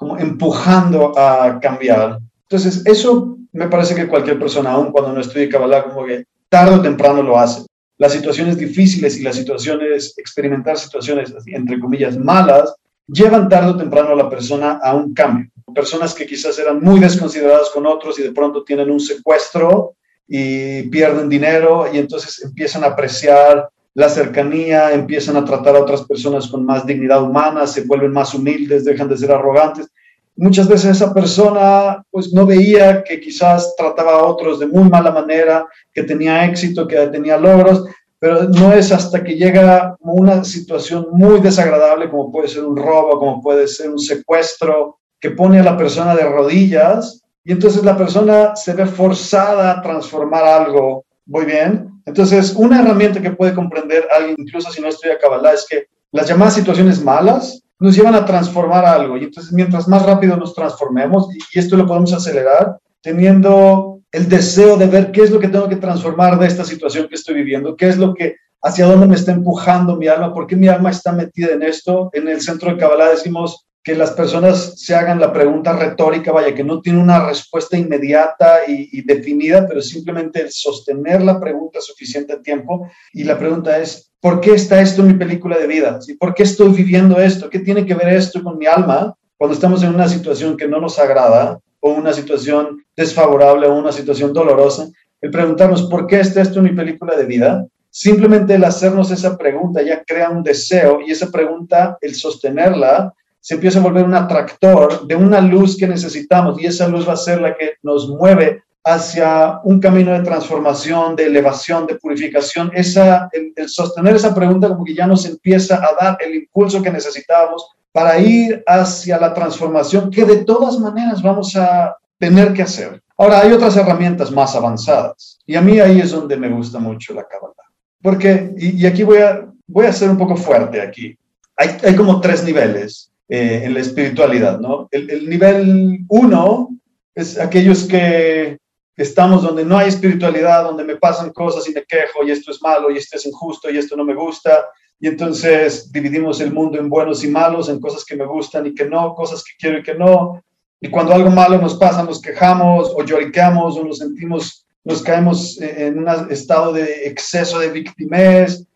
como 0.00 0.16
empujando 0.16 1.12
a 1.18 1.60
cambiar. 1.60 2.20
Entonces, 2.48 2.82
eso 2.86 3.36
me 3.52 3.68
parece 3.68 3.94
que 3.94 4.08
cualquier 4.08 4.38
persona, 4.38 4.70
aun 4.70 4.92
cuando 4.92 5.12
no 5.12 5.20
estudie 5.20 5.50
Kabbalah, 5.50 5.84
como 5.84 6.06
que 6.06 6.24
tarde 6.48 6.76
o 6.76 6.80
temprano 6.80 7.22
lo 7.22 7.38
hace. 7.38 7.66
Las 7.98 8.12
situaciones 8.12 8.56
difíciles 8.56 9.18
y 9.18 9.22
las 9.22 9.36
situaciones, 9.36 10.14
experimentar 10.16 10.78
situaciones, 10.78 11.34
entre 11.46 11.78
comillas, 11.78 12.16
malas, 12.16 12.74
llevan 13.06 13.50
tarde 13.50 13.72
o 13.72 13.76
temprano 13.76 14.12
a 14.12 14.14
la 14.16 14.30
persona 14.30 14.80
a 14.82 14.94
un 14.94 15.12
cambio. 15.12 15.50
Personas 15.74 16.14
que 16.14 16.26
quizás 16.26 16.58
eran 16.58 16.80
muy 16.80 16.98
desconsideradas 16.98 17.68
con 17.68 17.86
otros 17.86 18.18
y 18.18 18.22
de 18.22 18.32
pronto 18.32 18.64
tienen 18.64 18.90
un 18.90 19.00
secuestro 19.00 19.96
y 20.26 20.84
pierden 20.84 21.28
dinero 21.28 21.86
y 21.92 21.98
entonces 21.98 22.42
empiezan 22.42 22.84
a 22.84 22.88
apreciar 22.88 23.68
la 23.94 24.08
cercanía, 24.08 24.92
empiezan 24.92 25.36
a 25.36 25.44
tratar 25.44 25.76
a 25.76 25.80
otras 25.80 26.02
personas 26.02 26.48
con 26.48 26.64
más 26.64 26.86
dignidad 26.86 27.22
humana, 27.22 27.66
se 27.66 27.82
vuelven 27.82 28.12
más 28.12 28.34
humildes, 28.34 28.84
dejan 28.84 29.08
de 29.08 29.16
ser 29.16 29.32
arrogantes. 29.32 29.88
Muchas 30.36 30.68
veces 30.68 30.96
esa 30.96 31.12
persona 31.12 32.02
pues 32.10 32.32
no 32.32 32.46
veía 32.46 33.02
que 33.02 33.20
quizás 33.20 33.74
trataba 33.76 34.12
a 34.12 34.24
otros 34.24 34.60
de 34.60 34.66
muy 34.66 34.88
mala 34.88 35.10
manera, 35.10 35.66
que 35.92 36.04
tenía 36.04 36.44
éxito, 36.44 36.86
que 36.86 36.96
tenía 37.08 37.36
logros, 37.36 37.84
pero 38.18 38.44
no 38.44 38.72
es 38.72 38.92
hasta 38.92 39.24
que 39.24 39.34
llega 39.34 39.96
una 40.00 40.44
situación 40.44 41.08
muy 41.12 41.40
desagradable, 41.40 42.08
como 42.08 42.30
puede 42.30 42.48
ser 42.48 42.64
un 42.64 42.76
robo, 42.76 43.18
como 43.18 43.42
puede 43.42 43.66
ser 43.66 43.90
un 43.90 43.98
secuestro, 43.98 44.98
que 45.18 45.30
pone 45.30 45.58
a 45.58 45.64
la 45.64 45.76
persona 45.76 46.14
de 46.14 46.24
rodillas 46.24 47.22
y 47.44 47.52
entonces 47.52 47.84
la 47.84 47.96
persona 47.96 48.54
se 48.56 48.72
ve 48.72 48.86
forzada 48.86 49.72
a 49.72 49.82
transformar 49.82 50.44
algo. 50.44 51.04
Muy 51.26 51.44
bien. 51.44 51.99
Entonces, 52.10 52.54
una 52.56 52.80
herramienta 52.80 53.22
que 53.22 53.30
puede 53.30 53.54
comprender 53.54 54.08
alguien, 54.10 54.34
incluso 54.36 54.72
si 54.72 54.82
no 54.82 54.88
estudia 54.88 55.16
Kabbalah, 55.16 55.52
es 55.52 55.64
que 55.70 55.86
las 56.10 56.28
llamadas 56.28 56.54
situaciones 56.54 57.00
malas 57.04 57.62
nos 57.78 57.94
llevan 57.94 58.16
a 58.16 58.26
transformar 58.26 58.84
algo. 58.84 59.16
Y 59.16 59.24
entonces, 59.24 59.52
mientras 59.52 59.86
más 59.86 60.04
rápido 60.04 60.36
nos 60.36 60.52
transformemos, 60.52 61.28
y 61.32 61.58
esto 61.58 61.76
lo 61.76 61.86
podemos 61.86 62.12
acelerar, 62.12 62.78
teniendo 63.00 64.00
el 64.10 64.28
deseo 64.28 64.76
de 64.76 64.88
ver 64.88 65.12
qué 65.12 65.22
es 65.22 65.30
lo 65.30 65.38
que 65.38 65.46
tengo 65.46 65.68
que 65.68 65.76
transformar 65.76 66.36
de 66.36 66.48
esta 66.48 66.64
situación 66.64 67.06
que 67.06 67.14
estoy 67.14 67.36
viviendo, 67.36 67.76
qué 67.76 67.86
es 67.86 67.96
lo 67.96 68.12
que, 68.12 68.34
hacia 68.60 68.86
dónde 68.86 69.06
me 69.06 69.14
está 69.14 69.30
empujando 69.30 69.94
mi 69.94 70.08
alma, 70.08 70.34
por 70.34 70.48
qué 70.48 70.56
mi 70.56 70.66
alma 70.66 70.90
está 70.90 71.12
metida 71.12 71.52
en 71.52 71.62
esto. 71.62 72.10
En 72.12 72.26
el 72.26 72.40
centro 72.40 72.72
de 72.72 72.76
Kabbalah 72.76 73.10
decimos, 73.10 73.68
que 73.90 73.96
las 73.96 74.12
personas 74.12 74.74
se 74.76 74.94
hagan 74.94 75.18
la 75.18 75.32
pregunta 75.32 75.72
retórica, 75.72 76.30
vaya, 76.30 76.54
que 76.54 76.62
no 76.62 76.80
tiene 76.80 77.00
una 77.00 77.26
respuesta 77.26 77.76
inmediata 77.76 78.60
y, 78.68 79.02
definida, 79.02 79.66
pero 79.66 79.82
simplemente 79.82 80.46
sostener 80.48 81.20
la 81.22 81.40
pregunta 81.40 81.80
suficiente 81.80 82.36
tiempo. 82.36 82.88
Y 83.12 83.24
la 83.24 83.36
pregunta 83.36 83.76
es, 83.78 84.12
¿por 84.20 84.40
qué 84.40 84.52
está 84.52 84.80
esto 84.80 85.02
en 85.02 85.08
mi 85.08 85.14
película 85.14 85.58
de 85.58 85.66
vida? 85.66 85.98
¿Por 86.20 86.34
qué 86.34 86.44
estoy 86.44 86.68
viviendo 86.68 87.18
esto? 87.18 87.50
¿Qué 87.50 87.58
tiene 87.58 87.84
que 87.84 87.96
ver 87.96 88.10
esto 88.10 88.44
con 88.44 88.58
mi 88.58 88.66
alma 88.66 89.12
cuando 89.36 89.54
estamos 89.54 89.82
en 89.82 89.92
una 89.92 90.08
situación 90.08 90.56
que 90.56 90.68
no 90.68 90.80
nos 90.80 90.96
agrada 91.00 91.58
o 91.80 91.90
una 91.90 92.12
situación 92.12 92.84
desfavorable 92.96 93.66
o 93.66 93.74
una 93.74 93.90
situación 93.90 94.32
dolorosa? 94.32 94.86
El 95.20 95.32
preguntarnos, 95.32 95.82
¿por 95.90 96.06
qué 96.06 96.20
está 96.20 96.42
esto 96.42 96.60
en 96.60 96.66
mi 96.66 96.76
película 96.76 97.16
de 97.16 97.26
vida? 97.26 97.66
Simplemente 97.90 98.54
el 98.54 98.62
hacernos 98.62 99.10
esa 99.10 99.36
pregunta 99.36 99.82
ya 99.82 100.04
crea 100.04 100.30
un 100.30 100.44
deseo 100.44 101.00
y 101.04 101.10
esa 101.10 101.28
pregunta, 101.28 101.98
el 102.00 102.14
sostenerla, 102.14 103.12
se 103.40 103.54
empieza 103.54 103.78
a 103.78 103.82
volver 103.82 104.04
un 104.04 104.14
atractor 104.14 105.06
de 105.06 105.16
una 105.16 105.40
luz 105.40 105.76
que 105.76 105.88
necesitamos 105.88 106.60
y 106.60 106.66
esa 106.66 106.88
luz 106.88 107.08
va 107.08 107.14
a 107.14 107.16
ser 107.16 107.40
la 107.40 107.56
que 107.56 107.74
nos 107.82 108.08
mueve 108.08 108.62
hacia 108.84 109.60
un 109.64 109.80
camino 109.80 110.12
de 110.12 110.24
transformación, 110.24 111.16
de 111.16 111.26
elevación, 111.26 111.86
de 111.86 111.96
purificación. 111.96 112.70
Esa, 112.74 113.28
el, 113.32 113.68
sostener 113.68 114.16
esa 114.16 114.34
pregunta 114.34 114.68
como 114.68 114.84
que 114.84 114.94
ya 114.94 115.06
nos 115.06 115.24
empieza 115.26 115.76
a 115.76 115.94
dar 116.00 116.18
el 116.20 116.34
impulso 116.34 116.82
que 116.82 116.90
necesitábamos 116.90 117.66
para 117.92 118.18
ir 118.18 118.62
hacia 118.66 119.18
la 119.18 119.34
transformación 119.34 120.10
que 120.10 120.24
de 120.24 120.44
todas 120.44 120.78
maneras 120.78 121.22
vamos 121.22 121.56
a 121.56 121.96
tener 122.18 122.52
que 122.52 122.62
hacer. 122.62 123.02
Ahora, 123.16 123.40
hay 123.40 123.52
otras 123.52 123.76
herramientas 123.76 124.30
más 124.30 124.54
avanzadas 124.54 125.38
y 125.44 125.56
a 125.56 125.60
mí 125.60 125.78
ahí 125.80 126.00
es 126.00 126.10
donde 126.10 126.36
me 126.36 126.48
gusta 126.48 126.78
mucho 126.78 127.12
la 127.12 127.26
Kabbalah. 127.26 127.54
Porque, 128.02 128.54
y, 128.56 128.86
aquí 128.86 129.02
voy 129.02 129.18
a, 129.18 129.46
voy 129.66 129.86
a 129.86 129.92
ser 129.92 130.08
un 130.08 130.16
poco 130.16 130.36
fuerte 130.36 130.80
aquí, 130.80 131.18
hay, 131.56 131.76
hay 131.82 131.94
como 131.94 132.18
tres 132.20 132.42
niveles 132.44 133.09
eh, 133.32 133.62
en 133.64 133.74
la 133.74 133.80
espiritualidad, 133.80 134.58
¿no? 134.58 134.88
El, 134.90 135.30
nivel 135.30 136.00
uno 136.08 136.70
es 137.14 137.38
aquellos 137.38 137.84
que 137.84 138.58
estamos 138.96 139.44
donde 139.44 139.64
no 139.64 139.78
hay 139.78 139.88
espiritualidad, 139.88 140.64
donde 140.64 140.82
me 140.82 140.96
pasan 140.96 141.30
cosas 141.30 141.68
y 141.68 141.72
me 141.72 141.84
quejo 141.84 142.24
y 142.26 142.32
esto 142.32 142.50
es 142.50 142.60
malo 142.60 142.90
y 142.90 142.96
esto 142.96 143.16
es 143.16 143.26
injusto 143.26 143.70
y 143.70 143.78
esto 143.78 143.96
no 143.96 144.04
me 144.04 144.16
gusta. 144.16 144.66
Y 144.98 145.06
entonces 145.06 145.92
dividimos 145.92 146.40
el 146.40 146.52
mundo 146.52 146.80
en 146.80 146.90
buenos 146.90 147.22
y 147.22 147.28
malos, 147.28 147.68
en 147.68 147.78
cosas 147.78 148.04
que 148.04 148.16
me 148.16 148.26
gustan 148.26 148.66
y 148.66 148.74
que 148.74 148.86
no, 148.86 149.14
cosas 149.14 149.44
que 149.44 149.52
quiero 149.60 149.78
y 149.78 149.84
que 149.84 149.94
no. 149.94 150.42
Y 150.80 150.90
cuando 150.90 151.14
algo 151.14 151.30
malo 151.30 151.56
nos 151.56 151.76
pasa, 151.76 152.02
nos 152.02 152.20
quejamos 152.20 152.92
o 152.96 153.04
lloriqueamos 153.04 153.76
o 153.76 153.84
nos 153.84 153.98
sentimos, 153.98 154.66
nos 154.82 155.02
caemos 155.02 155.56
en 155.60 156.00
un 156.00 156.08
estado 156.32 156.72
de 156.72 157.06
exceso 157.06 157.60
de 157.60 157.70
víctimas. 157.70 158.66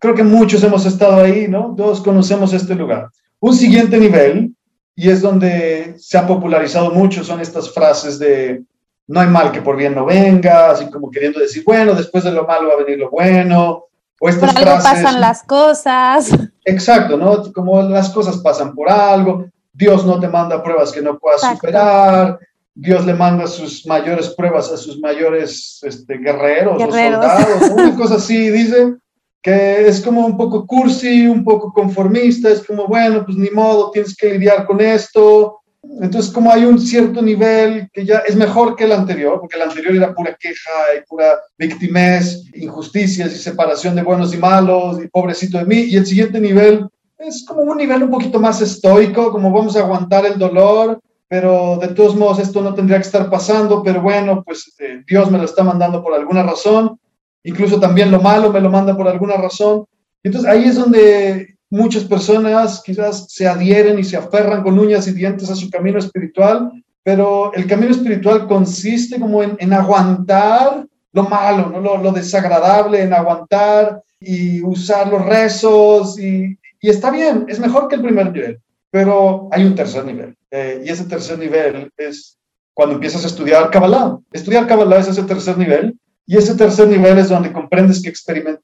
Creo 0.00 0.16
que 0.16 0.24
muchos 0.24 0.64
hemos 0.64 0.84
estado 0.84 1.20
ahí, 1.20 1.46
¿no? 1.46 1.76
Todos 1.76 2.00
conocemos 2.00 2.52
este 2.52 2.74
lugar. 2.74 3.08
Un 3.40 3.54
siguiente 3.54 3.98
nivel, 3.98 4.54
y 4.94 5.08
es 5.08 5.22
donde 5.22 5.94
se 5.98 6.18
ha 6.18 6.26
popularizado 6.26 6.90
mucho, 6.90 7.24
son 7.24 7.40
estas 7.40 7.72
frases 7.72 8.18
de 8.18 8.62
no 9.06 9.20
hay 9.20 9.26
mal 9.26 9.50
que 9.50 9.62
por 9.62 9.76
bien 9.76 9.94
no 9.94 10.04
venga, 10.04 10.70
así 10.70 10.88
como 10.88 11.10
queriendo 11.10 11.40
decir, 11.40 11.64
bueno, 11.66 11.94
después 11.94 12.22
de 12.22 12.30
lo 12.30 12.46
malo 12.46 12.68
va 12.68 12.74
a 12.74 12.84
venir 12.84 12.98
lo 12.98 13.10
bueno. 13.10 13.86
O 14.20 14.28
estas 14.28 14.54
por 14.54 14.68
algo 14.68 14.82
pasan 14.82 15.20
las 15.20 15.42
cosas. 15.42 16.30
Exacto, 16.64 17.16
¿no? 17.16 17.52
Como 17.52 17.82
las 17.82 18.10
cosas 18.10 18.38
pasan 18.38 18.74
por 18.74 18.88
algo, 18.88 19.46
Dios 19.72 20.04
no 20.04 20.20
te 20.20 20.28
manda 20.28 20.62
pruebas 20.62 20.92
que 20.92 21.00
no 21.00 21.18
puedas 21.18 21.40
superar, 21.40 22.38
Dios 22.74 23.04
le 23.04 23.14
manda 23.14 23.46
sus 23.46 23.86
mayores 23.86 24.28
pruebas 24.28 24.70
a 24.70 24.76
sus 24.76 25.00
mayores 25.00 25.80
este, 25.82 26.18
guerreros, 26.18 26.78
guerreros, 26.78 27.24
o 27.24 27.28
soldados, 27.28 27.70
una 27.70 27.96
cosa 27.96 28.14
así, 28.16 28.50
dice 28.50 28.94
que 29.42 29.88
es 29.88 30.00
como 30.00 30.26
un 30.26 30.36
poco 30.36 30.66
cursi, 30.66 31.26
un 31.26 31.44
poco 31.44 31.72
conformista, 31.72 32.50
es 32.50 32.62
como, 32.62 32.86
bueno, 32.86 33.24
pues 33.24 33.36
ni 33.36 33.50
modo, 33.50 33.90
tienes 33.90 34.14
que 34.14 34.34
lidiar 34.34 34.66
con 34.66 34.80
esto. 34.80 35.60
Entonces, 35.82 36.30
como 36.30 36.52
hay 36.52 36.66
un 36.66 36.78
cierto 36.78 37.22
nivel 37.22 37.88
que 37.90 38.04
ya 38.04 38.18
es 38.18 38.36
mejor 38.36 38.76
que 38.76 38.84
el 38.84 38.92
anterior, 38.92 39.40
porque 39.40 39.56
el 39.56 39.62
anterior 39.62 39.96
era 39.96 40.14
pura 40.14 40.36
queja 40.38 40.70
y 40.96 41.06
pura 41.08 41.38
victimez, 41.56 42.44
injusticias 42.54 43.32
y 43.32 43.36
separación 43.36 43.94
de 43.94 44.02
buenos 44.02 44.34
y 44.34 44.36
malos 44.36 45.02
y 45.02 45.08
pobrecito 45.08 45.56
de 45.56 45.64
mí, 45.64 45.76
y 45.76 45.96
el 45.96 46.06
siguiente 46.06 46.38
nivel 46.38 46.86
es 47.16 47.44
como 47.46 47.62
un 47.62 47.78
nivel 47.78 48.02
un 48.02 48.10
poquito 48.10 48.38
más 48.38 48.60
estoico, 48.60 49.32
como 49.32 49.50
vamos 49.50 49.74
a 49.76 49.80
aguantar 49.80 50.26
el 50.26 50.38
dolor, 50.38 51.00
pero 51.28 51.78
de 51.80 51.88
todos 51.88 52.14
modos 52.14 52.40
esto 52.40 52.60
no 52.60 52.74
tendría 52.74 52.98
que 52.98 53.06
estar 53.06 53.30
pasando, 53.30 53.82
pero 53.82 54.02
bueno, 54.02 54.42
pues 54.44 54.74
eh, 54.78 55.02
Dios 55.06 55.30
me 55.30 55.38
lo 55.38 55.44
está 55.44 55.62
mandando 55.62 56.02
por 56.02 56.12
alguna 56.12 56.42
razón 56.42 56.98
incluso 57.44 57.80
también 57.80 58.10
lo 58.10 58.20
malo 58.20 58.52
me 58.52 58.60
lo 58.60 58.70
manda 58.70 58.96
por 58.96 59.08
alguna 59.08 59.36
razón. 59.36 59.84
Entonces 60.22 60.50
ahí 60.50 60.64
es 60.64 60.76
donde 60.76 61.56
muchas 61.70 62.04
personas 62.04 62.82
quizás 62.84 63.26
se 63.28 63.46
adhieren 63.46 63.98
y 63.98 64.04
se 64.04 64.16
aferran 64.16 64.62
con 64.62 64.78
uñas 64.78 65.06
y 65.08 65.12
dientes 65.12 65.48
a 65.50 65.56
su 65.56 65.70
camino 65.70 65.98
espiritual, 65.98 66.70
pero 67.02 67.52
el 67.54 67.66
camino 67.66 67.92
espiritual 67.92 68.46
consiste 68.46 69.18
como 69.18 69.42
en, 69.42 69.72
aguantar 69.72 70.86
lo 71.12 71.22
malo, 71.24 71.70
¿no? 71.70 71.96
lo, 71.96 72.12
desagradable, 72.12 73.02
en 73.02 73.14
aguantar 73.14 74.02
y 74.20 74.62
usar 74.62 75.08
los 75.08 75.24
rezos 75.24 76.18
y, 76.18 76.58
está 76.82 77.10
bien, 77.10 77.46
es 77.48 77.58
mejor 77.58 77.88
que 77.88 77.96
el 77.96 78.02
primer 78.02 78.32
nivel, 78.32 78.60
pero 78.90 79.48
hay 79.52 79.64
un 79.64 79.74
tercer 79.74 80.04
nivel 80.04 80.36
eh, 80.50 80.82
y 80.84 80.90
ese 80.90 81.04
tercer 81.04 81.38
nivel 81.38 81.90
es 81.96 82.36
cuando 82.74 82.94
empiezas 82.94 83.24
a 83.24 83.26
estudiar 83.26 83.70
Kabbalah. 83.70 84.18
Estudiar 84.32 84.66
Kabbalah 84.66 84.98
es 84.98 85.08
ese 85.08 85.22
tercer 85.24 85.58
nivel 85.58 85.98
y 86.30 86.36
ese 86.36 86.54
tercer 86.54 86.86
nivel 86.86 87.18
es 87.18 87.28
donde 87.28 87.52
comprendes 87.52 88.00
que 88.00 88.12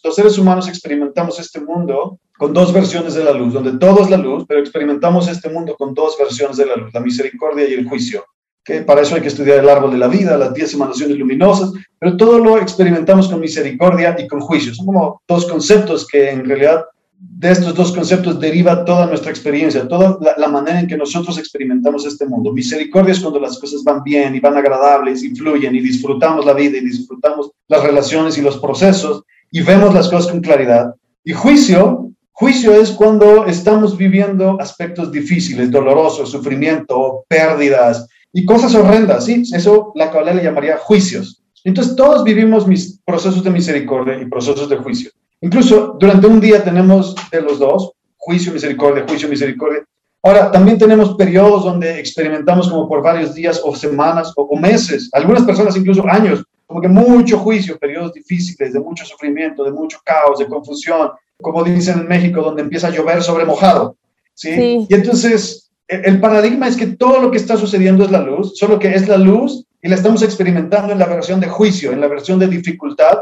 los 0.05 0.15
seres 0.15 0.39
humanos 0.39 0.69
experimentamos 0.69 1.41
este 1.41 1.59
mundo 1.59 2.21
con 2.39 2.53
dos 2.53 2.73
versiones 2.73 3.15
de 3.15 3.25
la 3.25 3.33
luz, 3.33 3.55
donde 3.55 3.77
todo 3.77 4.05
es 4.05 4.09
la 4.09 4.19
luz, 4.19 4.45
pero 4.47 4.61
experimentamos 4.61 5.27
este 5.27 5.49
mundo 5.49 5.75
con 5.77 5.93
dos 5.93 6.17
versiones 6.17 6.59
de 6.59 6.67
la 6.67 6.77
luz, 6.77 6.95
la 6.95 7.01
misericordia 7.01 7.69
y 7.69 7.75
el 7.75 7.89
juicio. 7.89 8.25
Que 8.65 8.83
para 8.83 9.01
eso 9.01 9.17
hay 9.17 9.21
que 9.21 9.27
estudiar 9.27 9.59
el 9.59 9.69
árbol 9.69 9.91
de 9.91 9.99
la 9.99 10.07
vida, 10.07 10.39
las 10.39 10.55
diez 10.55 10.75
emanaciones 10.75 11.19
luminosas, 11.19 11.73
pero 11.99 12.17
todo 12.17 12.39
lo 12.39 12.57
experimentamos 12.57 13.27
con 13.27 13.41
misericordia 13.41 14.15
y 14.17 14.29
con 14.29 14.39
juicio. 14.43 14.73
Son 14.73 14.87
como 14.87 15.21
dos 15.27 15.47
conceptos 15.47 16.07
que 16.07 16.31
en 16.31 16.45
realidad 16.45 16.85
de 17.19 17.51
estos 17.51 17.75
dos 17.75 17.93
conceptos 17.93 18.41
deriva 18.41 18.85
toda 18.85 19.07
nuestra 19.07 19.31
experiencia, 19.31 19.87
toda 19.89 20.19
la, 20.37 20.49
manera 20.49 20.81
en 20.81 20.87
que 20.87 20.97
nosotros 20.97 21.39
experimentamos 21.39 22.07
este 22.07 22.27
mundo. 22.27 22.53
Misericordia 22.53 23.13
es 23.13 23.21
cuando 23.21 23.41
las 23.41 23.59
cosas 23.59 23.83
van 23.85 24.03
bien 24.03 24.35
y 24.35 24.41
van 24.41 24.57
agradables, 24.57 25.23
influyen 25.23 25.75
y 25.75 25.81
disfrutamos 25.81 26.45
la 26.45 26.55
vida 26.55 26.79
y 26.79 26.85
disfrutamos 26.85 27.51
las 27.69 27.83
relaciones 27.83 28.39
y 28.39 28.43
los 28.43 28.59
procesos 28.59 29.23
y 29.51 29.63
vemos 29.63 29.95
las 29.95 30.09
cosas 30.09 30.31
con 30.31 30.41
claridad. 30.41 30.95
Y 31.25 31.33
juicio, 31.33 32.11
juicio 32.33 32.73
es 32.73 32.91
cuando 32.91 33.47
estamos 33.47 33.97
viviendo 33.97 34.61
aspectos 34.61 35.11
difíciles, 35.11 35.71
dolorosos, 35.71 36.31
sufrimiento, 36.31 37.25
pérdidas 37.29 38.09
y 38.33 38.45
cosas 38.45 38.75
horrendas, 38.75 39.25
¿sí? 39.25 39.43
Eso 39.53 39.93
la 39.95 40.11
Kabbalah 40.11 40.35
le 40.35 40.45
llamaría 40.45 40.77
juicios. 40.79 41.43
Entonces 41.65 41.97
todos 41.97 42.25
vivimos 42.25 42.67
procesos 43.05 43.43
de 43.43 43.51
misericordia 43.51 44.21
y 44.21 44.27
procesos 44.27 44.69
de 44.69 44.77
juicio. 44.77 45.11
Incluso 45.41 45.97
durante 45.99 46.27
un 46.27 46.41
día 46.41 46.65
tenemos 46.65 47.15
de 47.31 47.41
los 47.41 47.59
dos, 47.59 47.93
juicio, 48.17 48.53
misericordia, 48.53 49.05
juicio, 49.07 49.29
misericordia. 49.29 49.85
Ahora, 50.23 50.51
también 50.51 50.79
tenemos 50.79 51.15
periodos 51.15 51.65
donde 51.65 52.01
experimentamos 52.01 52.69
como 52.69 52.89
por 52.89 53.03
varios 53.03 53.35
días 53.35 53.61
o 53.63 53.77
semanas 53.77 54.33
o, 54.35 54.57
meses, 54.59 55.09
algunas 55.13 55.45
personas 55.45 55.77
incluso 55.77 56.05
años, 56.09 56.43
como 56.67 56.81
que 56.81 56.89
mucho 56.89 57.39
juicio, 57.39 57.79
periodos 57.79 58.13
difíciles, 58.13 58.73
de 58.73 58.81
mucho 58.81 59.05
sufrimiento, 59.05 59.63
de 59.63 59.71
mucho 59.71 60.01
caos, 60.05 60.41
de 60.41 60.49
confusión, 60.49 61.11
como 61.41 61.63
dicen 61.63 62.01
en 62.01 62.09
México, 62.09 62.43
donde 62.43 62.63
empieza 62.63 62.89
a 62.89 62.91
llover 62.91 63.23
sobre 63.23 63.45
mojado. 63.45 63.95
¿sí? 64.35 64.85
Y 64.89 64.95
entonces, 64.95 65.71
el, 65.87 66.05
el 66.07 66.21
paradigma 66.21 66.67
es 66.67 66.77
que 66.77 66.89
todo 66.89 67.21
lo 67.21 67.31
que 67.31 67.37
está 67.37 67.57
sucediendo 67.57 68.05
es 68.05 68.11
la 68.11 68.23
luz, 68.23 68.59
solo 68.59 68.81
que 68.81 68.93
es 68.93 69.07
la 69.07 69.19
luz 69.19 69.65
y 69.81 69.89
la 69.89 69.95
estamos 69.95 70.23
experimentando 70.23 70.93
en 70.93 70.99
la 70.99 71.07
versión 71.07 71.39
de 71.39 71.47
juicio, 71.47 71.93
en 71.93 72.01
la 72.01 72.09
versión 72.09 72.41
de 72.41 72.49
dificultad, 72.49 73.19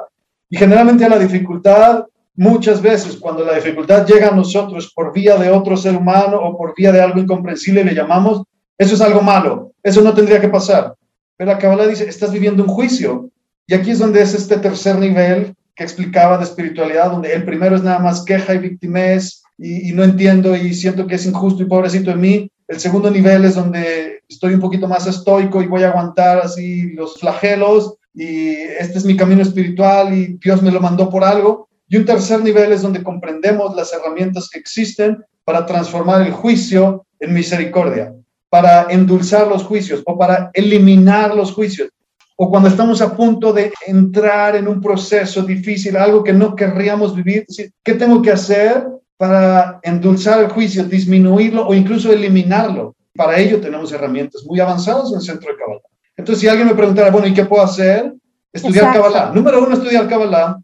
y 0.55 0.57
generalmente 0.57 1.09
la 1.09 1.19
dificultad, 1.19 2.05
muchas 2.37 2.81
veces 2.81 3.17
cuando 3.17 3.45
la 3.45 3.57
dificultad 3.57 4.07
llega 4.07 4.29
a 4.29 4.37
nosotros 4.37 4.93
por 4.95 5.13
vía 5.13 5.37
de 5.37 5.51
otro 5.51 5.77
ser 5.77 5.97
humano 5.97 6.39
o 6.41 6.57
por 6.57 6.77
vía 6.77 6.93
de 6.93 7.03
algo 7.03 7.19
incomprensible, 7.19 7.83
le 7.83 7.93
llamamos, 7.93 8.45
eso 8.79 8.95
es 8.95 9.01
algo 9.01 9.21
malo, 9.21 9.73
eso 9.83 10.01
no 10.01 10.15
tendría 10.15 10.41
que 10.41 10.49
pasar. 10.49 10.95
Pero 11.37 11.51
la 11.51 11.59
Kabbalah 11.59 11.89
dice, 11.89 12.09
estás 12.09 12.31
viviendo 12.31 12.63
un 12.63 12.69
juicio. 12.69 13.31
Y 13.67 13.75
aquí 13.75 13.91
es 13.91 13.99
donde 13.99 14.23
es 14.23 14.33
este 14.33 14.57
tercer 14.59 14.97
nivel 14.97 15.57
que 15.75 15.83
explicaba 15.83 16.39
de 16.39 16.45
espiritualidad, 16.45 17.11
donde 17.11 17.33
el 17.33 17.45
primero 17.45 17.75
es 17.75 17.83
nada 17.83 17.99
más 17.99 18.25
queja 18.25 18.55
y 18.55 18.59
victimez 18.59 19.43
y, 19.59 19.91
y 19.91 19.93
no 19.93 20.05
entiendo 20.05 20.55
y 20.55 20.73
siento 20.73 21.09
que 21.09 21.17
es 21.17 21.27
injusto 21.27 21.65
y 21.65 21.67
pobrecito 21.67 22.13
en 22.13 22.21
mí. 22.21 22.51
El 22.69 22.79
segundo 22.79 23.11
nivel 23.11 23.45
es 23.45 23.57
donde 23.57 24.23
estoy 24.29 24.55
un 24.55 24.61
poquito 24.61 24.87
más 24.87 25.05
estoico 25.09 25.61
y 25.61 25.67
voy 25.67 25.83
a 25.83 25.89
aguantar 25.89 26.39
así 26.39 26.93
los 26.93 27.19
flagelos 27.19 27.97
y 28.15 28.51
este 28.51 28.99
es 28.99 29.05
mi 29.05 29.17
camino 29.17 29.43
espiritual 29.43 30.15
y 30.17 30.39
Dios 30.43 30.63
me 30.63 30.71
lo 30.71 30.81
mandó 30.81 31.11
por 31.11 31.25
algo. 31.25 31.69
Y 31.89 31.97
un 31.97 32.05
tercer 32.05 32.43
nivel 32.43 32.73
es 32.73 32.83
donde 32.83 33.03
comprendemos 33.03 33.75
las 33.75 33.93
herramientas 33.93 34.49
que 34.49 34.59
existen 34.59 35.23
para 35.45 35.67
transformar 35.67 36.23
el 36.23 36.33
juicio 36.33 37.05
en 37.21 37.35
misericordia, 37.35 38.15
para 38.49 38.87
endulzar 38.91 39.49
los 39.49 39.65
juicios 39.65 40.03
o 40.07 40.17
para 40.17 40.51
eliminar 40.55 41.35
los 41.35 41.53
juicios. 41.53 41.91
O 42.37 42.49
cuando 42.51 42.69
estamos 42.69 43.01
a 43.03 43.17
punto 43.17 43.53
de 43.53 43.73
entrar 43.87 44.57
en 44.57 44.67
un 44.67 44.81
proceso 44.81 45.43
difícil, 45.43 45.97
algo 45.97 46.25
que 46.25 46.33
no 46.33 46.57
querríamos 46.57 47.15
vivir, 47.15 47.47
¿qué 47.83 47.95
tengo 47.95 48.23
que 48.23 48.33
hacer 48.33 48.85
para 49.17 49.81
endulzar 49.83 50.41
el 50.43 50.51
juicio, 50.51 50.85
disminuirlo 50.85 51.67
o 51.67 51.75
incluso 51.75 52.13
eliminarlo. 52.13 52.95
Para 53.15 53.39
ello 53.39 53.61
tenemos 53.61 53.93
herramientas 53.93 54.43
muy 54.45 54.59
avanzadas 54.61 55.11
en 55.11 55.19
el 55.19 55.23
centro 55.23 55.53
de 55.53 55.59
Kabbalah. 55.59 55.94
Entonces, 56.25 56.41
si 56.41 56.49
alguien 56.49 56.69
me 56.69 56.75
preguntara, 56.75 57.11
bueno, 57.11 57.27
¿y 57.27 57.35
qué 57.35 57.45
puedo 57.45 57.63
hacer? 57.63 58.15
Estudiar 58.51 58.95
Kabbalah. 58.95 59.31
Número 59.35 59.63
uno, 59.63 59.75
estudiar 59.75 60.09
Kabbalah. 60.09 60.59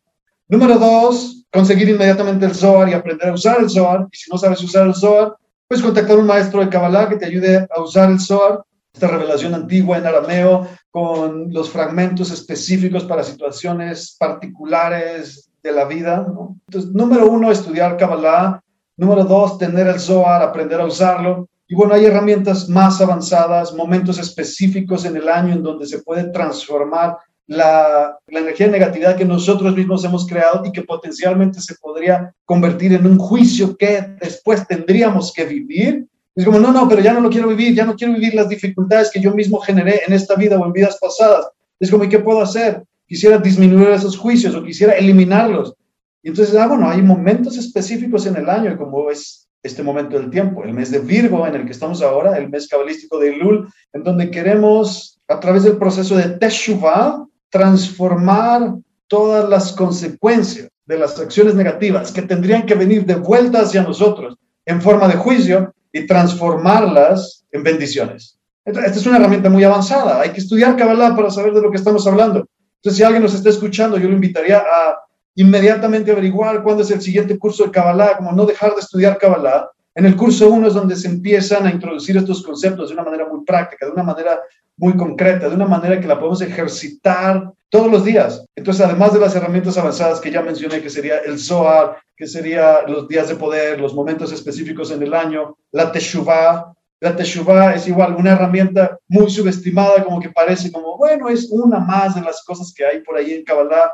Número 0.48 0.78
dos, 0.78 1.44
conseguir 1.52 1.90
inmediatamente 1.90 2.46
el 2.46 2.54
Zohar 2.54 2.88
y 2.88 2.94
aprender 2.94 3.28
a 3.28 3.34
usar 3.34 3.60
el 3.60 3.68
Zohar. 3.68 4.06
Y 4.10 4.16
si 4.16 4.30
no 4.30 4.38
sabes 4.38 4.62
usar 4.62 4.86
el 4.86 4.94
Zohar, 4.94 5.36
pues 5.68 5.82
contactar 5.82 6.16
a 6.16 6.20
un 6.20 6.26
maestro 6.26 6.60
de 6.60 6.70
Kabbalah 6.70 7.10
que 7.10 7.16
te 7.16 7.26
ayude 7.26 7.68
a 7.76 7.82
usar 7.82 8.10
el 8.10 8.18
Zohar, 8.18 8.62
esta 8.90 9.08
revelación 9.08 9.52
antigua 9.52 9.98
en 9.98 10.06
arameo, 10.06 10.66
con 10.90 11.52
los 11.52 11.68
fragmentos 11.68 12.30
específicos 12.30 13.04
para 13.04 13.22
situaciones 13.22 14.16
particulares 14.18 15.50
de 15.62 15.72
la 15.72 15.84
vida. 15.84 16.26
Entonces, 16.68 16.90
número 16.92 17.30
uno, 17.30 17.52
estudiar 17.52 17.98
Kabbalah. 17.98 18.62
Número 18.96 19.24
dos, 19.24 19.58
tener 19.58 19.88
el 19.88 20.00
Zohar, 20.00 20.42
aprender 20.42 20.80
a 20.80 20.86
usarlo. 20.86 21.50
Y 21.70 21.76
bueno, 21.76 21.94
hay 21.94 22.04
herramientas 22.04 22.68
más 22.68 23.00
avanzadas, 23.00 23.72
momentos 23.72 24.18
específicos 24.18 25.04
en 25.04 25.16
el 25.16 25.28
año 25.28 25.52
en 25.52 25.62
donde 25.62 25.86
se 25.86 26.02
puede 26.02 26.24
transformar 26.24 27.16
la, 27.46 28.18
la, 28.26 28.40
energía 28.40 28.66
de 28.66 28.72
negatividad 28.72 29.16
que 29.16 29.24
nosotros 29.24 29.76
mismos 29.76 30.04
hemos 30.04 30.26
creado 30.26 30.66
y 30.66 30.72
que 30.72 30.82
potencialmente 30.82 31.60
se 31.60 31.76
podría 31.76 32.34
convertir 32.44 32.94
en 32.94 33.06
un 33.06 33.18
juicio 33.18 33.76
que 33.76 34.04
después 34.20 34.66
tendríamos 34.66 35.32
que 35.32 35.44
vivir. 35.44 36.08
Es 36.34 36.44
como, 36.44 36.58
no, 36.58 36.72
no, 36.72 36.88
pero 36.88 37.02
ya 37.02 37.12
no 37.12 37.20
lo 37.20 37.30
quiero 37.30 37.46
vivir, 37.46 37.72
ya 37.72 37.84
no 37.84 37.94
quiero 37.94 38.14
vivir 38.14 38.34
las 38.34 38.48
dificultades 38.48 39.08
que 39.08 39.20
yo 39.20 39.32
mismo 39.32 39.60
generé 39.60 40.00
en 40.04 40.12
esta 40.12 40.34
vida 40.34 40.58
o 40.58 40.66
en 40.66 40.72
vidas 40.72 40.98
pasadas. 41.00 41.50
Es 41.78 41.88
como, 41.88 42.02
¿y 42.02 42.08
qué 42.08 42.18
puedo 42.18 42.40
hacer? 42.40 42.82
Quisiera 43.06 43.38
disminuir 43.38 43.90
esos 43.90 44.18
juicios 44.18 44.56
o 44.56 44.64
quisiera 44.64 44.94
eliminarlos. 44.94 45.72
Y 46.20 46.30
entonces, 46.30 46.56
ah, 46.56 46.66
bueno, 46.66 46.90
hay 46.90 47.00
momentos 47.00 47.56
específicos 47.56 48.26
en 48.26 48.34
el 48.34 48.50
año, 48.50 48.76
como 48.76 49.08
es 49.08 49.46
este 49.62 49.82
momento 49.82 50.18
del 50.18 50.30
tiempo, 50.30 50.64
el 50.64 50.72
mes 50.72 50.90
de 50.90 51.00
Virgo 51.00 51.46
en 51.46 51.54
el 51.54 51.64
que 51.64 51.72
estamos 51.72 52.02
ahora, 52.02 52.38
el 52.38 52.48
mes 52.48 52.68
cabalístico 52.68 53.18
de 53.18 53.36
Lul, 53.36 53.68
en 53.92 54.02
donde 54.02 54.30
queremos, 54.30 55.20
a 55.28 55.38
través 55.38 55.64
del 55.64 55.76
proceso 55.76 56.16
de 56.16 56.30
Teshuvah, 56.30 57.26
transformar 57.50 58.74
todas 59.06 59.48
las 59.48 59.72
consecuencias 59.72 60.68
de 60.86 60.98
las 60.98 61.18
acciones 61.18 61.54
negativas 61.54 62.12
que 62.12 62.22
tendrían 62.22 62.64
que 62.64 62.74
venir 62.74 63.04
de 63.04 63.16
vuelta 63.16 63.60
hacia 63.60 63.82
nosotros 63.82 64.36
en 64.64 64.80
forma 64.80 65.08
de 65.08 65.16
juicio 65.16 65.74
y 65.92 66.06
transformarlas 66.06 67.44
en 67.52 67.62
bendiciones. 67.62 68.38
Esta 68.64 68.86
es 68.86 69.06
una 69.06 69.16
herramienta 69.16 69.50
muy 69.50 69.64
avanzada. 69.64 70.20
Hay 70.20 70.30
que 70.30 70.40
estudiar 70.40 70.76
Kabbalah 70.76 71.16
para 71.16 71.30
saber 71.30 71.52
de 71.52 71.62
lo 71.62 71.70
que 71.70 71.76
estamos 71.76 72.06
hablando. 72.06 72.46
Entonces, 72.76 72.96
si 72.96 73.02
alguien 73.02 73.22
nos 73.22 73.34
está 73.34 73.50
escuchando, 73.50 73.98
yo 73.98 74.08
lo 74.08 74.14
invitaría 74.14 74.58
a 74.58 74.96
inmediatamente 75.40 76.12
averiguar 76.12 76.62
cuándo 76.62 76.82
es 76.82 76.90
el 76.90 77.00
siguiente 77.00 77.38
curso 77.38 77.64
de 77.64 77.70
Kabbalah, 77.70 78.18
como 78.18 78.32
no 78.32 78.44
dejar 78.44 78.74
de 78.74 78.80
estudiar 78.80 79.16
Kabbalah. 79.16 79.70
En 79.94 80.04
el 80.04 80.14
curso 80.14 80.50
1 80.50 80.68
es 80.68 80.74
donde 80.74 80.94
se 80.96 81.08
empiezan 81.08 81.66
a 81.66 81.70
introducir 81.70 82.14
estos 82.18 82.42
conceptos 82.42 82.90
de 82.90 82.94
una 82.94 83.04
manera 83.04 83.26
muy 83.26 83.42
práctica, 83.42 83.86
de 83.86 83.92
una 83.92 84.02
manera 84.02 84.38
muy 84.76 84.94
concreta, 84.98 85.48
de 85.48 85.54
una 85.54 85.66
manera 85.66 85.98
que 85.98 86.06
la 86.06 86.18
podemos 86.18 86.42
ejercitar 86.42 87.50
todos 87.70 87.90
los 87.90 88.04
días. 88.04 88.44
Entonces, 88.54 88.84
además 88.84 89.14
de 89.14 89.20
las 89.20 89.34
herramientas 89.34 89.78
avanzadas 89.78 90.20
que 90.20 90.30
ya 90.30 90.42
mencioné, 90.42 90.82
que 90.82 90.90
sería 90.90 91.18
el 91.20 91.38
Zohar, 91.38 91.96
que 92.14 92.26
sería 92.26 92.82
los 92.86 93.08
días 93.08 93.28
de 93.28 93.36
poder, 93.36 93.80
los 93.80 93.94
momentos 93.94 94.32
específicos 94.32 94.90
en 94.90 95.02
el 95.02 95.14
año, 95.14 95.56
la 95.72 95.90
Teshuvah, 95.90 96.70
la 97.00 97.16
Teshuvah 97.16 97.74
es 97.76 97.88
igual 97.88 98.14
una 98.14 98.32
herramienta 98.32 98.98
muy 99.08 99.30
subestimada, 99.30 100.04
como 100.04 100.20
que 100.20 100.28
parece 100.28 100.70
como, 100.70 100.98
bueno, 100.98 101.30
es 101.30 101.48
una 101.50 101.78
más 101.78 102.14
de 102.14 102.20
las 102.20 102.44
cosas 102.44 102.74
que 102.76 102.84
hay 102.84 103.00
por 103.00 103.16
ahí 103.16 103.32
en 103.32 103.42
Kabbalah, 103.42 103.90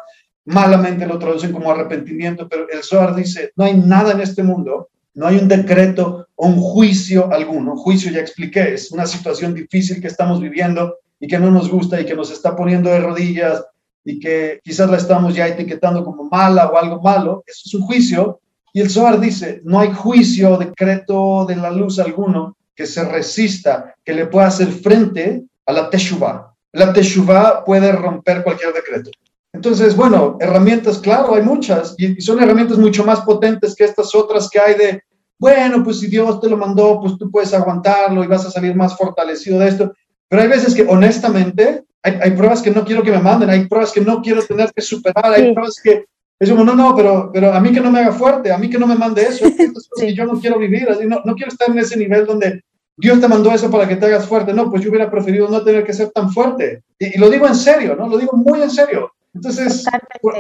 malamente 0.46 1.06
lo 1.06 1.18
traducen 1.18 1.52
como 1.52 1.70
arrepentimiento, 1.70 2.48
pero 2.48 2.68
el 2.68 2.82
Zohar 2.82 3.14
dice, 3.14 3.52
no 3.56 3.64
hay 3.64 3.74
nada 3.74 4.12
en 4.12 4.20
este 4.20 4.42
mundo, 4.42 4.88
no 5.14 5.26
hay 5.26 5.37
un 5.37 5.48
decreto 5.48 6.28
o 6.35 6.46
un 6.46 6.61
juicio 6.61 7.32
alguno. 7.32 7.76
Juicio 7.76 8.11
ya 8.11 8.20
expliqué, 8.20 8.74
es 8.74 8.92
una 8.92 9.06
situación 9.06 9.54
difícil 9.54 10.00
que 10.00 10.06
estamos 10.06 10.40
viviendo 10.40 10.96
y 11.18 11.26
que 11.26 11.38
no 11.38 11.50
nos 11.50 11.70
gusta 11.70 12.00
y 12.00 12.04
que 12.04 12.14
nos 12.14 12.30
está 12.30 12.54
poniendo 12.54 12.90
de 12.90 13.00
rodillas 13.00 13.64
y 14.04 14.20
que 14.20 14.61
quizás 14.62 14.88
la 14.88 14.98
estamos 14.98 15.35
ya 15.35 15.48
etiquetando 15.48 16.04
como 16.04 16.24
mala 16.24 16.68
o 16.68 16.76
algo 16.76 17.00
malo. 17.02 17.42
Eso 17.46 17.62
es 17.64 17.74
un 17.74 17.82
juicio. 17.82 18.40
Y 18.72 18.80
el 18.80 18.90
Zohar 18.90 19.18
dice, 19.18 19.62
no 19.64 19.80
hay 19.80 19.92
juicio 19.92 20.52
o 20.52 20.59
decreto 20.59 21.44
de 21.46 21.56
la 21.56 21.70
luz 21.70 21.98
alguno 21.98 22.56
que 22.74 22.87
se 22.87 23.04
resista, 23.04 23.94
que 24.04 24.12
le 24.12 24.26
pueda 24.26 24.48
hacer 24.48 24.68
frente 24.68 25.44
a 25.64 25.72
la 25.72 25.90
Teshuvah. 25.90 26.52
La 26.72 26.92
Teshuvah 26.92 27.64
puede 27.64 27.90
romper 27.90 28.44
cualquier 28.44 28.74
decreto. 28.74 29.11
Entonces, 29.57 29.97
bueno, 29.97 30.37
herramientas, 30.38 30.99
claro, 30.99 31.35
hay 31.35 31.42
muchas, 31.42 31.95
y 31.97 32.21
son 32.21 32.42
herramientas 32.42 32.77
mucho 32.77 33.05
más 33.05 33.23
potentes 33.23 33.75
que 33.75 33.85
estas 33.85 34.14
otras 34.14 34.51
que 34.51 34.61
hay 34.61 34.75
de, 34.75 35.03
bueno, 35.38 35.83
pues 35.83 36.01
si 36.01 36.09
Dios 36.09 36.40
te 36.42 36.51
lo 36.51 36.59
mandó, 36.59 37.01
pues 37.01 37.16
tú 37.16 37.31
puedes 37.31 37.55
aguantarlo 37.55 38.23
y 38.23 38.27
vas 38.27 38.45
a 38.45 38.51
salir 38.51 38.75
más 38.75 38.95
fortalecido 38.99 39.59
de 39.59 39.69
esto. 39.69 39.95
Pero 40.29 40.42
hay 40.42 40.49
veces 40.49 40.75
que 40.75 40.83
honestamente 40.83 41.85
hay, 42.03 42.33
pruebas 42.33 42.61
que 42.61 42.71
no 42.71 42.85
quiero 42.85 43.03
que 43.03 43.11
me 43.11 43.19
manden, 43.19 43.49
hay 43.49 43.66
pruebas 43.66 43.92
que 43.92 44.03
no 44.03 44.21
quiero 44.21 44.42
tener 44.45 44.71
que 44.75 44.83
superar, 44.83 45.33
hay 45.33 45.55
pruebas 45.55 45.81
que 45.83 46.05
es 46.38 46.51
como, 46.51 46.62
no, 46.62 46.77
no, 46.77 46.95
pero, 46.95 47.31
pero 47.33 47.55
a 47.55 47.59
mí 47.59 47.73
que 47.73 47.81
no 47.81 47.90
me 47.90 48.01
haga 48.01 48.12
fuerte, 48.12 48.53
a 48.53 48.59
mí 48.59 48.69
que 48.69 48.79
no 48.79 48.87
me 48.87 48.95
mande 48.95 49.23
eso, 49.23 49.47
sí. 49.97 50.14
yo 50.14 50.27
no 50.27 50.38
quiero 50.38 50.59
vivir, 50.59 50.87
así, 50.90 51.07
no, 51.07 51.23
no 51.25 51.35
quiero 51.35 51.51
estar 51.51 51.71
en 51.71 51.79
ese 51.79 51.97
nivel 51.97 52.27
donde 52.27 52.62
Dios 52.95 53.21
te 53.21 53.27
mandó 53.29 53.51
eso 53.53 53.71
para 53.71 53.88
que 53.88 53.97
te 53.97 54.05
hagas 54.05 54.27
fuerte. 54.27 54.53
No, 54.53 54.71
pues 54.71 54.83
yo 54.83 54.90
hubiera 54.90 55.11
preferido 55.11 55.49
no 55.49 55.64
tener 55.64 55.83
que 55.85 55.95
ser 55.95 56.11
tan 56.11 56.31
fuerte. 56.31 56.83
Y, 56.99 57.16
y 57.16 57.19
lo 57.19 57.31
digo 57.31 57.47
en 57.47 57.55
serio, 57.55 57.97
¿no? 57.97 58.07
Lo 58.07 58.19
digo 58.19 58.37
muy 58.37 58.61
en 58.61 58.71
serio. 58.71 59.12
Entonces, 59.37 59.85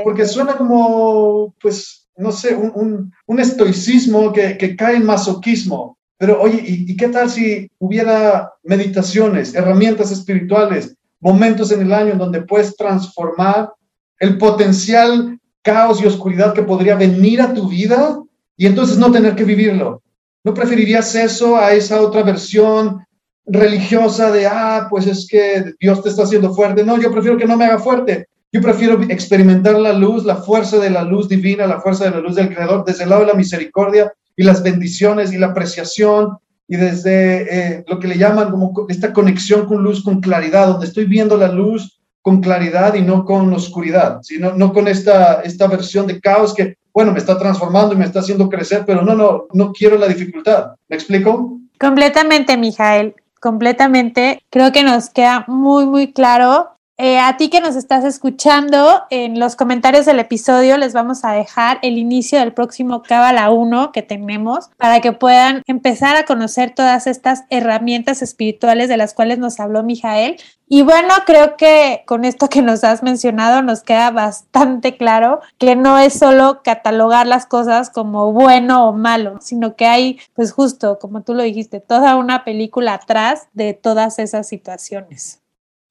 porque 0.04 0.24
suena 0.24 0.56
como, 0.56 1.54
pues, 1.60 2.08
no 2.16 2.32
sé, 2.32 2.54
un, 2.54 3.12
un, 3.26 3.40
estoicismo 3.40 4.32
que, 4.32 4.56
que, 4.56 4.74
cae 4.74 4.96
en 4.96 5.04
masoquismo. 5.04 5.98
Pero 6.16 6.40
oye, 6.40 6.62
¿y, 6.66 6.90
¿y, 6.90 6.96
qué 6.96 7.08
tal 7.08 7.28
si 7.28 7.70
hubiera 7.78 8.52
meditaciones, 8.62 9.54
herramientas 9.54 10.10
espirituales, 10.10 10.96
momentos 11.20 11.70
en 11.72 11.82
el 11.82 11.92
año 11.92 12.12
en 12.12 12.18
donde 12.18 12.42
puedes 12.42 12.74
transformar 12.74 13.70
el 14.18 14.38
potencial 14.38 15.38
caos 15.60 16.00
y 16.00 16.06
oscuridad 16.06 16.54
que 16.54 16.62
podría 16.62 16.94
venir 16.94 17.42
a 17.42 17.52
tu 17.52 17.68
vida 17.68 18.18
y 18.56 18.64
entonces 18.64 18.96
no 18.96 19.12
tener 19.12 19.34
que 19.34 19.44
vivirlo? 19.44 20.02
¿No 20.42 20.54
preferirías 20.54 21.14
eso 21.14 21.58
a 21.58 21.74
esa 21.74 22.00
otra 22.00 22.22
versión 22.22 23.04
religiosa 23.44 24.32
de, 24.32 24.46
ah, 24.46 24.86
pues 24.88 25.06
es 25.06 25.26
que 25.28 25.74
Dios 25.78 26.02
te 26.02 26.08
está 26.08 26.22
haciendo 26.22 26.54
fuerte? 26.54 26.82
No, 26.82 26.98
yo 26.98 27.10
prefiero 27.12 27.36
que 27.36 27.46
no 27.46 27.58
me 27.58 27.66
haga 27.66 27.78
fuerte. 27.78 28.28
Yo 28.56 28.62
prefiero 28.62 29.02
experimentar 29.10 29.78
la 29.78 29.92
luz, 29.92 30.24
la 30.24 30.36
fuerza 30.36 30.78
de 30.78 30.88
la 30.88 31.02
luz 31.02 31.28
divina, 31.28 31.66
la 31.66 31.78
fuerza 31.78 32.04
de 32.04 32.12
la 32.12 32.20
luz 32.20 32.36
del 32.36 32.48
Creador, 32.48 32.86
desde 32.86 33.04
el 33.04 33.10
lado 33.10 33.20
de 33.20 33.26
la 33.26 33.34
misericordia 33.34 34.10
y 34.34 34.44
las 34.44 34.62
bendiciones 34.62 35.30
y 35.30 35.36
la 35.36 35.48
apreciación 35.48 36.38
y 36.66 36.76
desde 36.76 37.42
eh, 37.50 37.84
lo 37.86 38.00
que 38.00 38.08
le 38.08 38.16
llaman 38.16 38.50
como 38.50 38.72
esta 38.88 39.12
conexión 39.12 39.66
con 39.66 39.82
luz, 39.82 40.02
con 40.02 40.22
claridad, 40.22 40.68
donde 40.68 40.86
estoy 40.86 41.04
viendo 41.04 41.36
la 41.36 41.48
luz 41.48 42.00
con 42.22 42.40
claridad 42.40 42.94
y 42.94 43.02
no 43.02 43.26
con 43.26 43.52
oscuridad, 43.52 44.20
sino 44.22 44.54
no 44.54 44.72
con 44.72 44.88
esta, 44.88 45.42
esta 45.42 45.66
versión 45.66 46.06
de 46.06 46.18
caos 46.18 46.54
que, 46.54 46.78
bueno, 46.94 47.12
me 47.12 47.18
está 47.18 47.38
transformando 47.38 47.94
y 47.94 47.98
me 47.98 48.06
está 48.06 48.20
haciendo 48.20 48.48
crecer, 48.48 48.84
pero 48.86 49.02
no, 49.02 49.14
no, 49.14 49.48
no 49.52 49.70
quiero 49.74 49.98
la 49.98 50.08
dificultad. 50.08 50.68
¿Me 50.88 50.96
explico? 50.96 51.60
Completamente, 51.78 52.56
Mijael, 52.56 53.16
completamente. 53.38 54.40
Creo 54.48 54.72
que 54.72 54.82
nos 54.82 55.10
queda 55.10 55.44
muy, 55.46 55.84
muy 55.84 56.14
claro 56.14 56.70
eh, 56.98 57.18
a 57.18 57.36
ti 57.36 57.50
que 57.50 57.60
nos 57.60 57.76
estás 57.76 58.04
escuchando, 58.04 59.02
en 59.10 59.38
los 59.38 59.54
comentarios 59.54 60.06
del 60.06 60.18
episodio 60.18 60.78
les 60.78 60.94
vamos 60.94 61.24
a 61.24 61.32
dejar 61.32 61.78
el 61.82 61.98
inicio 61.98 62.38
del 62.38 62.54
próximo 62.54 63.02
Cábala 63.02 63.50
1 63.50 63.92
que 63.92 64.00
tenemos 64.00 64.70
para 64.78 65.02
que 65.02 65.12
puedan 65.12 65.62
empezar 65.66 66.16
a 66.16 66.24
conocer 66.24 66.74
todas 66.74 67.06
estas 67.06 67.44
herramientas 67.50 68.22
espirituales 68.22 68.88
de 68.88 68.96
las 68.96 69.12
cuales 69.12 69.38
nos 69.38 69.60
habló 69.60 69.82
Mijael. 69.82 70.36
Y 70.68 70.82
bueno, 70.82 71.12
creo 71.26 71.58
que 71.58 72.02
con 72.06 72.24
esto 72.24 72.48
que 72.48 72.62
nos 72.62 72.82
has 72.82 73.02
mencionado 73.02 73.60
nos 73.60 73.82
queda 73.82 74.10
bastante 74.10 74.96
claro 74.96 75.40
que 75.58 75.76
no 75.76 75.98
es 75.98 76.14
solo 76.14 76.62
catalogar 76.64 77.26
las 77.26 77.44
cosas 77.44 77.90
como 77.90 78.32
bueno 78.32 78.88
o 78.88 78.94
malo, 78.94 79.38
sino 79.42 79.76
que 79.76 79.86
hay, 79.86 80.18
pues 80.32 80.50
justo, 80.50 80.98
como 80.98 81.22
tú 81.22 81.34
lo 81.34 81.42
dijiste, 81.42 81.80
toda 81.80 82.16
una 82.16 82.42
película 82.42 82.94
atrás 82.94 83.48
de 83.52 83.74
todas 83.74 84.18
esas 84.18 84.48
situaciones. 84.48 85.42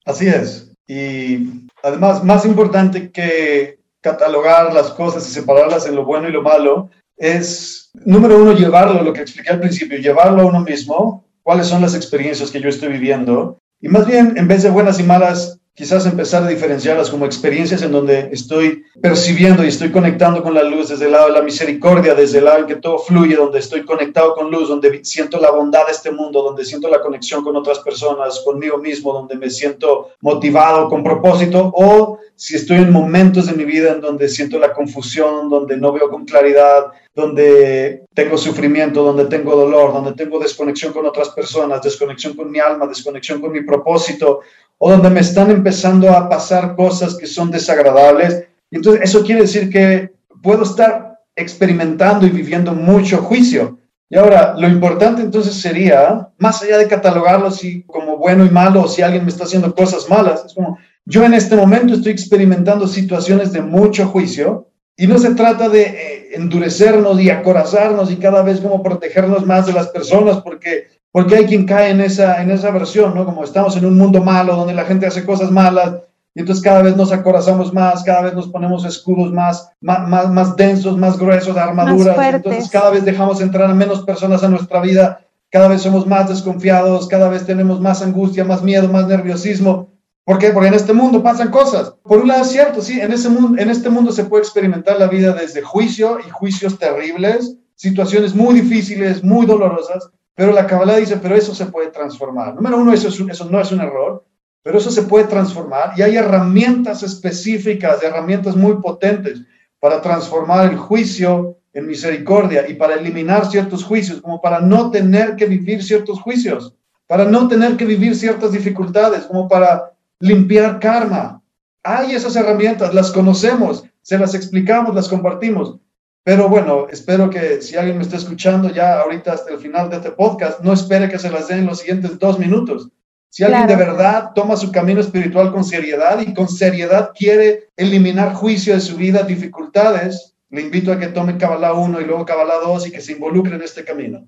Así 0.04 0.26
es. 0.26 0.75
Y 0.86 1.68
además, 1.82 2.22
más 2.22 2.44
importante 2.44 3.10
que 3.10 3.78
catalogar 4.00 4.72
las 4.72 4.90
cosas 4.90 5.28
y 5.28 5.32
separarlas 5.32 5.86
en 5.86 5.96
lo 5.96 6.04
bueno 6.04 6.28
y 6.28 6.32
lo 6.32 6.42
malo, 6.42 6.90
es, 7.16 7.90
número 8.04 8.40
uno, 8.40 8.52
llevarlo, 8.52 9.02
lo 9.02 9.12
que 9.12 9.22
expliqué 9.22 9.50
al 9.50 9.60
principio, 9.60 9.98
llevarlo 9.98 10.42
a 10.42 10.46
uno 10.46 10.60
mismo, 10.60 11.24
cuáles 11.42 11.66
son 11.66 11.82
las 11.82 11.94
experiencias 11.94 12.50
que 12.50 12.60
yo 12.60 12.68
estoy 12.68 12.90
viviendo. 12.90 13.58
Y 13.80 13.88
más 13.88 14.06
bien, 14.06 14.34
en 14.36 14.48
vez 14.48 14.62
de 14.62 14.70
buenas 14.70 15.00
y 15.00 15.02
malas, 15.02 15.58
quizás 15.76 16.06
empezar 16.06 16.42
a 16.42 16.48
diferenciarlas 16.48 17.10
como 17.10 17.26
experiencias 17.26 17.82
en 17.82 17.92
donde 17.92 18.30
estoy 18.32 18.84
percibiendo 18.98 19.62
y 19.62 19.68
estoy 19.68 19.92
conectando 19.92 20.42
con 20.42 20.54
la 20.54 20.62
luz 20.62 20.88
desde 20.88 21.04
el 21.04 21.12
lado 21.12 21.26
de 21.26 21.34
la 21.34 21.42
misericordia, 21.42 22.14
desde 22.14 22.38
el 22.38 22.46
lado 22.46 22.60
en 22.60 22.66
que 22.66 22.76
todo 22.76 22.98
fluye, 22.98 23.36
donde 23.36 23.58
estoy 23.58 23.84
conectado 23.84 24.34
con 24.34 24.50
luz, 24.50 24.68
donde 24.70 25.04
siento 25.04 25.38
la 25.38 25.50
bondad 25.50 25.84
de 25.84 25.92
este 25.92 26.10
mundo, 26.10 26.42
donde 26.42 26.64
siento 26.64 26.88
la 26.88 27.02
conexión 27.02 27.44
con 27.44 27.54
otras 27.56 27.80
personas, 27.80 28.40
conmigo 28.42 28.78
mismo, 28.78 29.12
donde 29.12 29.36
me 29.36 29.50
siento 29.50 30.12
motivado, 30.22 30.88
con 30.88 31.04
propósito, 31.04 31.70
o 31.76 32.20
si 32.34 32.56
estoy 32.56 32.78
en 32.78 32.90
momentos 32.90 33.44
de 33.44 33.52
mi 33.52 33.66
vida 33.66 33.92
en 33.92 34.00
donde 34.00 34.30
siento 34.30 34.58
la 34.58 34.72
confusión, 34.72 35.50
donde 35.50 35.76
no 35.76 35.92
veo 35.92 36.08
con 36.08 36.24
claridad, 36.24 36.86
donde 37.16 38.04
tengo 38.12 38.36
sufrimiento, 38.36 39.02
donde 39.02 39.24
tengo 39.24 39.56
dolor, 39.56 39.90
donde 39.94 40.12
tengo 40.12 40.38
desconexión 40.38 40.92
con 40.92 41.06
otras 41.06 41.30
personas, 41.30 41.80
desconexión 41.80 42.36
con 42.36 42.50
mi 42.50 42.60
alma, 42.60 42.86
desconexión 42.86 43.40
con 43.40 43.52
mi 43.52 43.62
propósito, 43.62 44.40
o 44.76 44.90
donde 44.90 45.08
me 45.08 45.20
están 45.20 45.50
empezando 45.50 46.10
a 46.10 46.28
pasar 46.28 46.76
cosas 46.76 47.16
que 47.16 47.26
son 47.26 47.50
desagradables. 47.50 48.44
Y 48.70 48.76
entonces 48.76 49.00
eso 49.02 49.24
quiere 49.24 49.40
decir 49.40 49.70
que 49.70 50.10
puedo 50.42 50.64
estar 50.64 51.20
experimentando 51.34 52.26
y 52.26 52.30
viviendo 52.30 52.74
mucho 52.74 53.22
juicio. 53.22 53.78
Y 54.10 54.18
ahora, 54.18 54.54
lo 54.58 54.68
importante 54.68 55.22
entonces 55.22 55.54
sería, 55.54 56.28
más 56.36 56.62
allá 56.62 56.76
de 56.76 56.86
catalogarlo 56.86 57.50
si 57.50 57.82
como 57.84 58.18
bueno 58.18 58.44
y 58.44 58.50
malo, 58.50 58.82
o 58.82 58.88
si 58.88 59.00
alguien 59.00 59.24
me 59.24 59.30
está 59.30 59.44
haciendo 59.44 59.74
cosas 59.74 60.06
malas, 60.10 60.44
es 60.44 60.52
como, 60.52 60.78
yo 61.06 61.24
en 61.24 61.32
este 61.32 61.56
momento 61.56 61.94
estoy 61.94 62.12
experimentando 62.12 62.86
situaciones 62.86 63.52
de 63.54 63.62
mucho 63.62 64.06
juicio 64.06 64.68
y 64.96 65.06
no 65.06 65.18
se 65.18 65.34
trata 65.34 65.68
de 65.68 65.82
eh, 65.82 66.28
endurecernos 66.34 67.20
y 67.20 67.30
acorazarnos 67.30 68.10
y 68.10 68.16
cada 68.16 68.42
vez 68.42 68.60
como 68.60 68.82
protegernos 68.82 69.44
más 69.44 69.66
de 69.66 69.72
las 69.74 69.88
personas 69.88 70.40
porque, 70.40 70.88
porque 71.12 71.36
hay 71.36 71.46
quien 71.46 71.66
cae 71.66 71.90
en 71.90 72.00
esa, 72.00 72.42
en 72.42 72.50
esa 72.50 72.70
versión, 72.70 73.14
¿no? 73.14 73.24
Como 73.24 73.44
estamos 73.44 73.76
en 73.76 73.84
un 73.84 73.98
mundo 73.98 74.22
malo 74.22 74.56
donde 74.56 74.74
la 74.74 74.84
gente 74.84 75.06
hace 75.06 75.24
cosas 75.24 75.50
malas 75.50 75.96
y 76.34 76.40
entonces 76.40 76.62
cada 76.62 76.82
vez 76.82 76.96
nos 76.96 77.12
acorazamos 77.12 77.72
más, 77.72 78.04
cada 78.04 78.22
vez 78.22 78.34
nos 78.34 78.48
ponemos 78.48 78.84
escudos 78.84 79.32
más, 79.32 79.70
más, 79.80 80.30
más, 80.30 80.54
densos, 80.54 80.96
más 80.96 81.18
gruesos, 81.18 81.56
armaduras. 81.56 82.16
Entonces 82.34 82.68
cada 82.70 82.90
vez 82.90 83.06
dejamos 83.06 83.40
entrar 83.40 83.70
a 83.70 83.74
menos 83.74 84.02
personas 84.02 84.44
a 84.44 84.48
nuestra 84.48 84.80
vida, 84.80 85.20
cada 85.50 85.68
vez 85.68 85.80
somos 85.80 86.06
más 86.06 86.28
desconfiados, 86.28 87.08
cada 87.08 87.30
vez 87.30 87.46
tenemos 87.46 87.80
más 87.80 88.02
angustia, 88.02 88.44
más 88.44 88.62
miedo, 88.62 88.88
más 88.88 89.06
nerviosismo. 89.06 89.88
¿Por 90.26 90.38
qué? 90.38 90.50
Porque 90.50 90.68
en 90.68 90.74
este 90.74 90.92
mundo 90.92 91.22
pasan 91.22 91.50
cosas. 91.50 91.94
Por 92.02 92.18
un 92.18 92.28
lado 92.28 92.42
es 92.42 92.50
cierto, 92.50 92.82
sí, 92.82 93.00
en, 93.00 93.12
ese 93.12 93.30
mundo, 93.30 93.58
en 93.58 93.70
este 93.70 93.88
mundo 93.88 94.12
se 94.12 94.24
puede 94.24 94.42
experimentar 94.42 94.98
la 94.98 95.06
vida 95.06 95.32
desde 95.32 95.62
juicio 95.62 96.18
y 96.20 96.28
juicios 96.28 96.78
terribles, 96.78 97.56
situaciones 97.76 98.34
muy 98.34 98.60
difíciles, 98.60 99.24
muy 99.24 99.46
dolorosas, 99.46 100.10
pero 100.34 100.52
la 100.52 100.66
Kabbalah 100.66 100.96
dice, 100.96 101.16
pero 101.16 101.34
eso 101.34 101.54
se 101.54 101.66
puede 101.66 101.90
transformar. 101.90 102.54
Número 102.54 102.76
uno, 102.76 102.92
eso, 102.92 103.08
eso 103.08 103.48
no 103.48 103.58
es 103.58 103.72
un 103.72 103.80
error 103.80 104.26
pero 104.66 104.78
eso 104.78 104.90
se 104.90 105.02
puede 105.02 105.26
transformar 105.26 105.92
y 105.96 106.02
hay 106.02 106.16
herramientas 106.16 107.04
específicas, 107.04 108.02
herramientas 108.02 108.56
muy 108.56 108.74
potentes 108.82 109.42
para 109.78 110.02
transformar 110.02 110.72
el 110.72 110.76
juicio 110.76 111.56
en 111.72 111.86
misericordia 111.86 112.68
y 112.68 112.74
para 112.74 112.94
eliminar 112.94 113.48
ciertos 113.48 113.84
juicios, 113.84 114.20
como 114.20 114.40
para 114.40 114.58
no 114.58 114.90
tener 114.90 115.36
que 115.36 115.46
vivir 115.46 115.84
ciertos 115.84 116.20
juicios, 116.20 116.74
para 117.06 117.24
no 117.24 117.46
tener 117.46 117.76
que 117.76 117.84
vivir 117.84 118.16
ciertas 118.16 118.50
dificultades, 118.50 119.26
como 119.26 119.46
para 119.46 119.92
limpiar 120.20 120.78
karma. 120.80 121.42
Hay 121.82 122.14
esas 122.14 122.36
herramientas, 122.36 122.94
las 122.94 123.12
conocemos, 123.12 123.84
se 124.02 124.18
las 124.18 124.34
explicamos, 124.34 124.94
las 124.94 125.08
compartimos. 125.08 125.78
Pero 126.24 126.48
bueno, 126.48 126.88
espero 126.90 127.30
que 127.30 127.62
si 127.62 127.76
alguien 127.76 127.98
me 127.98 128.02
está 128.02 128.16
escuchando 128.16 128.68
ya 128.70 129.00
ahorita 129.00 129.32
hasta 129.32 129.52
el 129.52 129.58
final 129.58 129.88
de 129.88 129.96
este 129.96 130.10
podcast, 130.10 130.60
no 130.60 130.72
espere 130.72 131.08
que 131.08 131.20
se 131.20 131.30
las 131.30 131.46
den 131.46 131.60
en 131.60 131.66
los 131.66 131.78
siguientes 131.78 132.18
dos 132.18 132.38
minutos. 132.38 132.88
Si 133.28 133.44
alguien 133.44 133.66
de 133.66 133.76
verdad 133.76 134.32
toma 134.34 134.56
su 134.56 134.72
camino 134.72 135.00
espiritual 135.00 135.52
con 135.52 135.62
seriedad 135.62 136.18
y 136.20 136.34
con 136.34 136.48
seriedad 136.48 137.12
quiere 137.16 137.68
eliminar 137.76 138.34
juicio 138.34 138.74
de 138.74 138.80
su 138.80 138.96
vida, 138.96 139.22
dificultades, 139.22 140.34
le 140.50 140.62
invito 140.62 140.90
a 140.90 140.98
que 140.98 141.08
tome 141.08 141.36
Kabbalah 141.36 141.74
1 141.74 142.00
y 142.00 142.04
luego 142.04 142.24
Kabbalah 142.24 142.60
2 142.64 142.88
y 142.88 142.90
que 142.90 143.00
se 143.00 143.12
involucre 143.12 143.54
en 143.54 143.62
este 143.62 143.84
camino. 143.84 144.26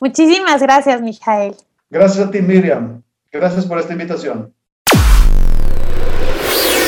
Muchísimas 0.00 0.60
gracias, 0.62 1.00
Mijael. 1.00 1.54
Gracias 1.90 2.26
a 2.26 2.30
ti, 2.30 2.40
Miriam. 2.40 3.02
Gracias 3.30 3.66
por 3.66 3.78
esta 3.78 3.92
invitación. 3.92 4.52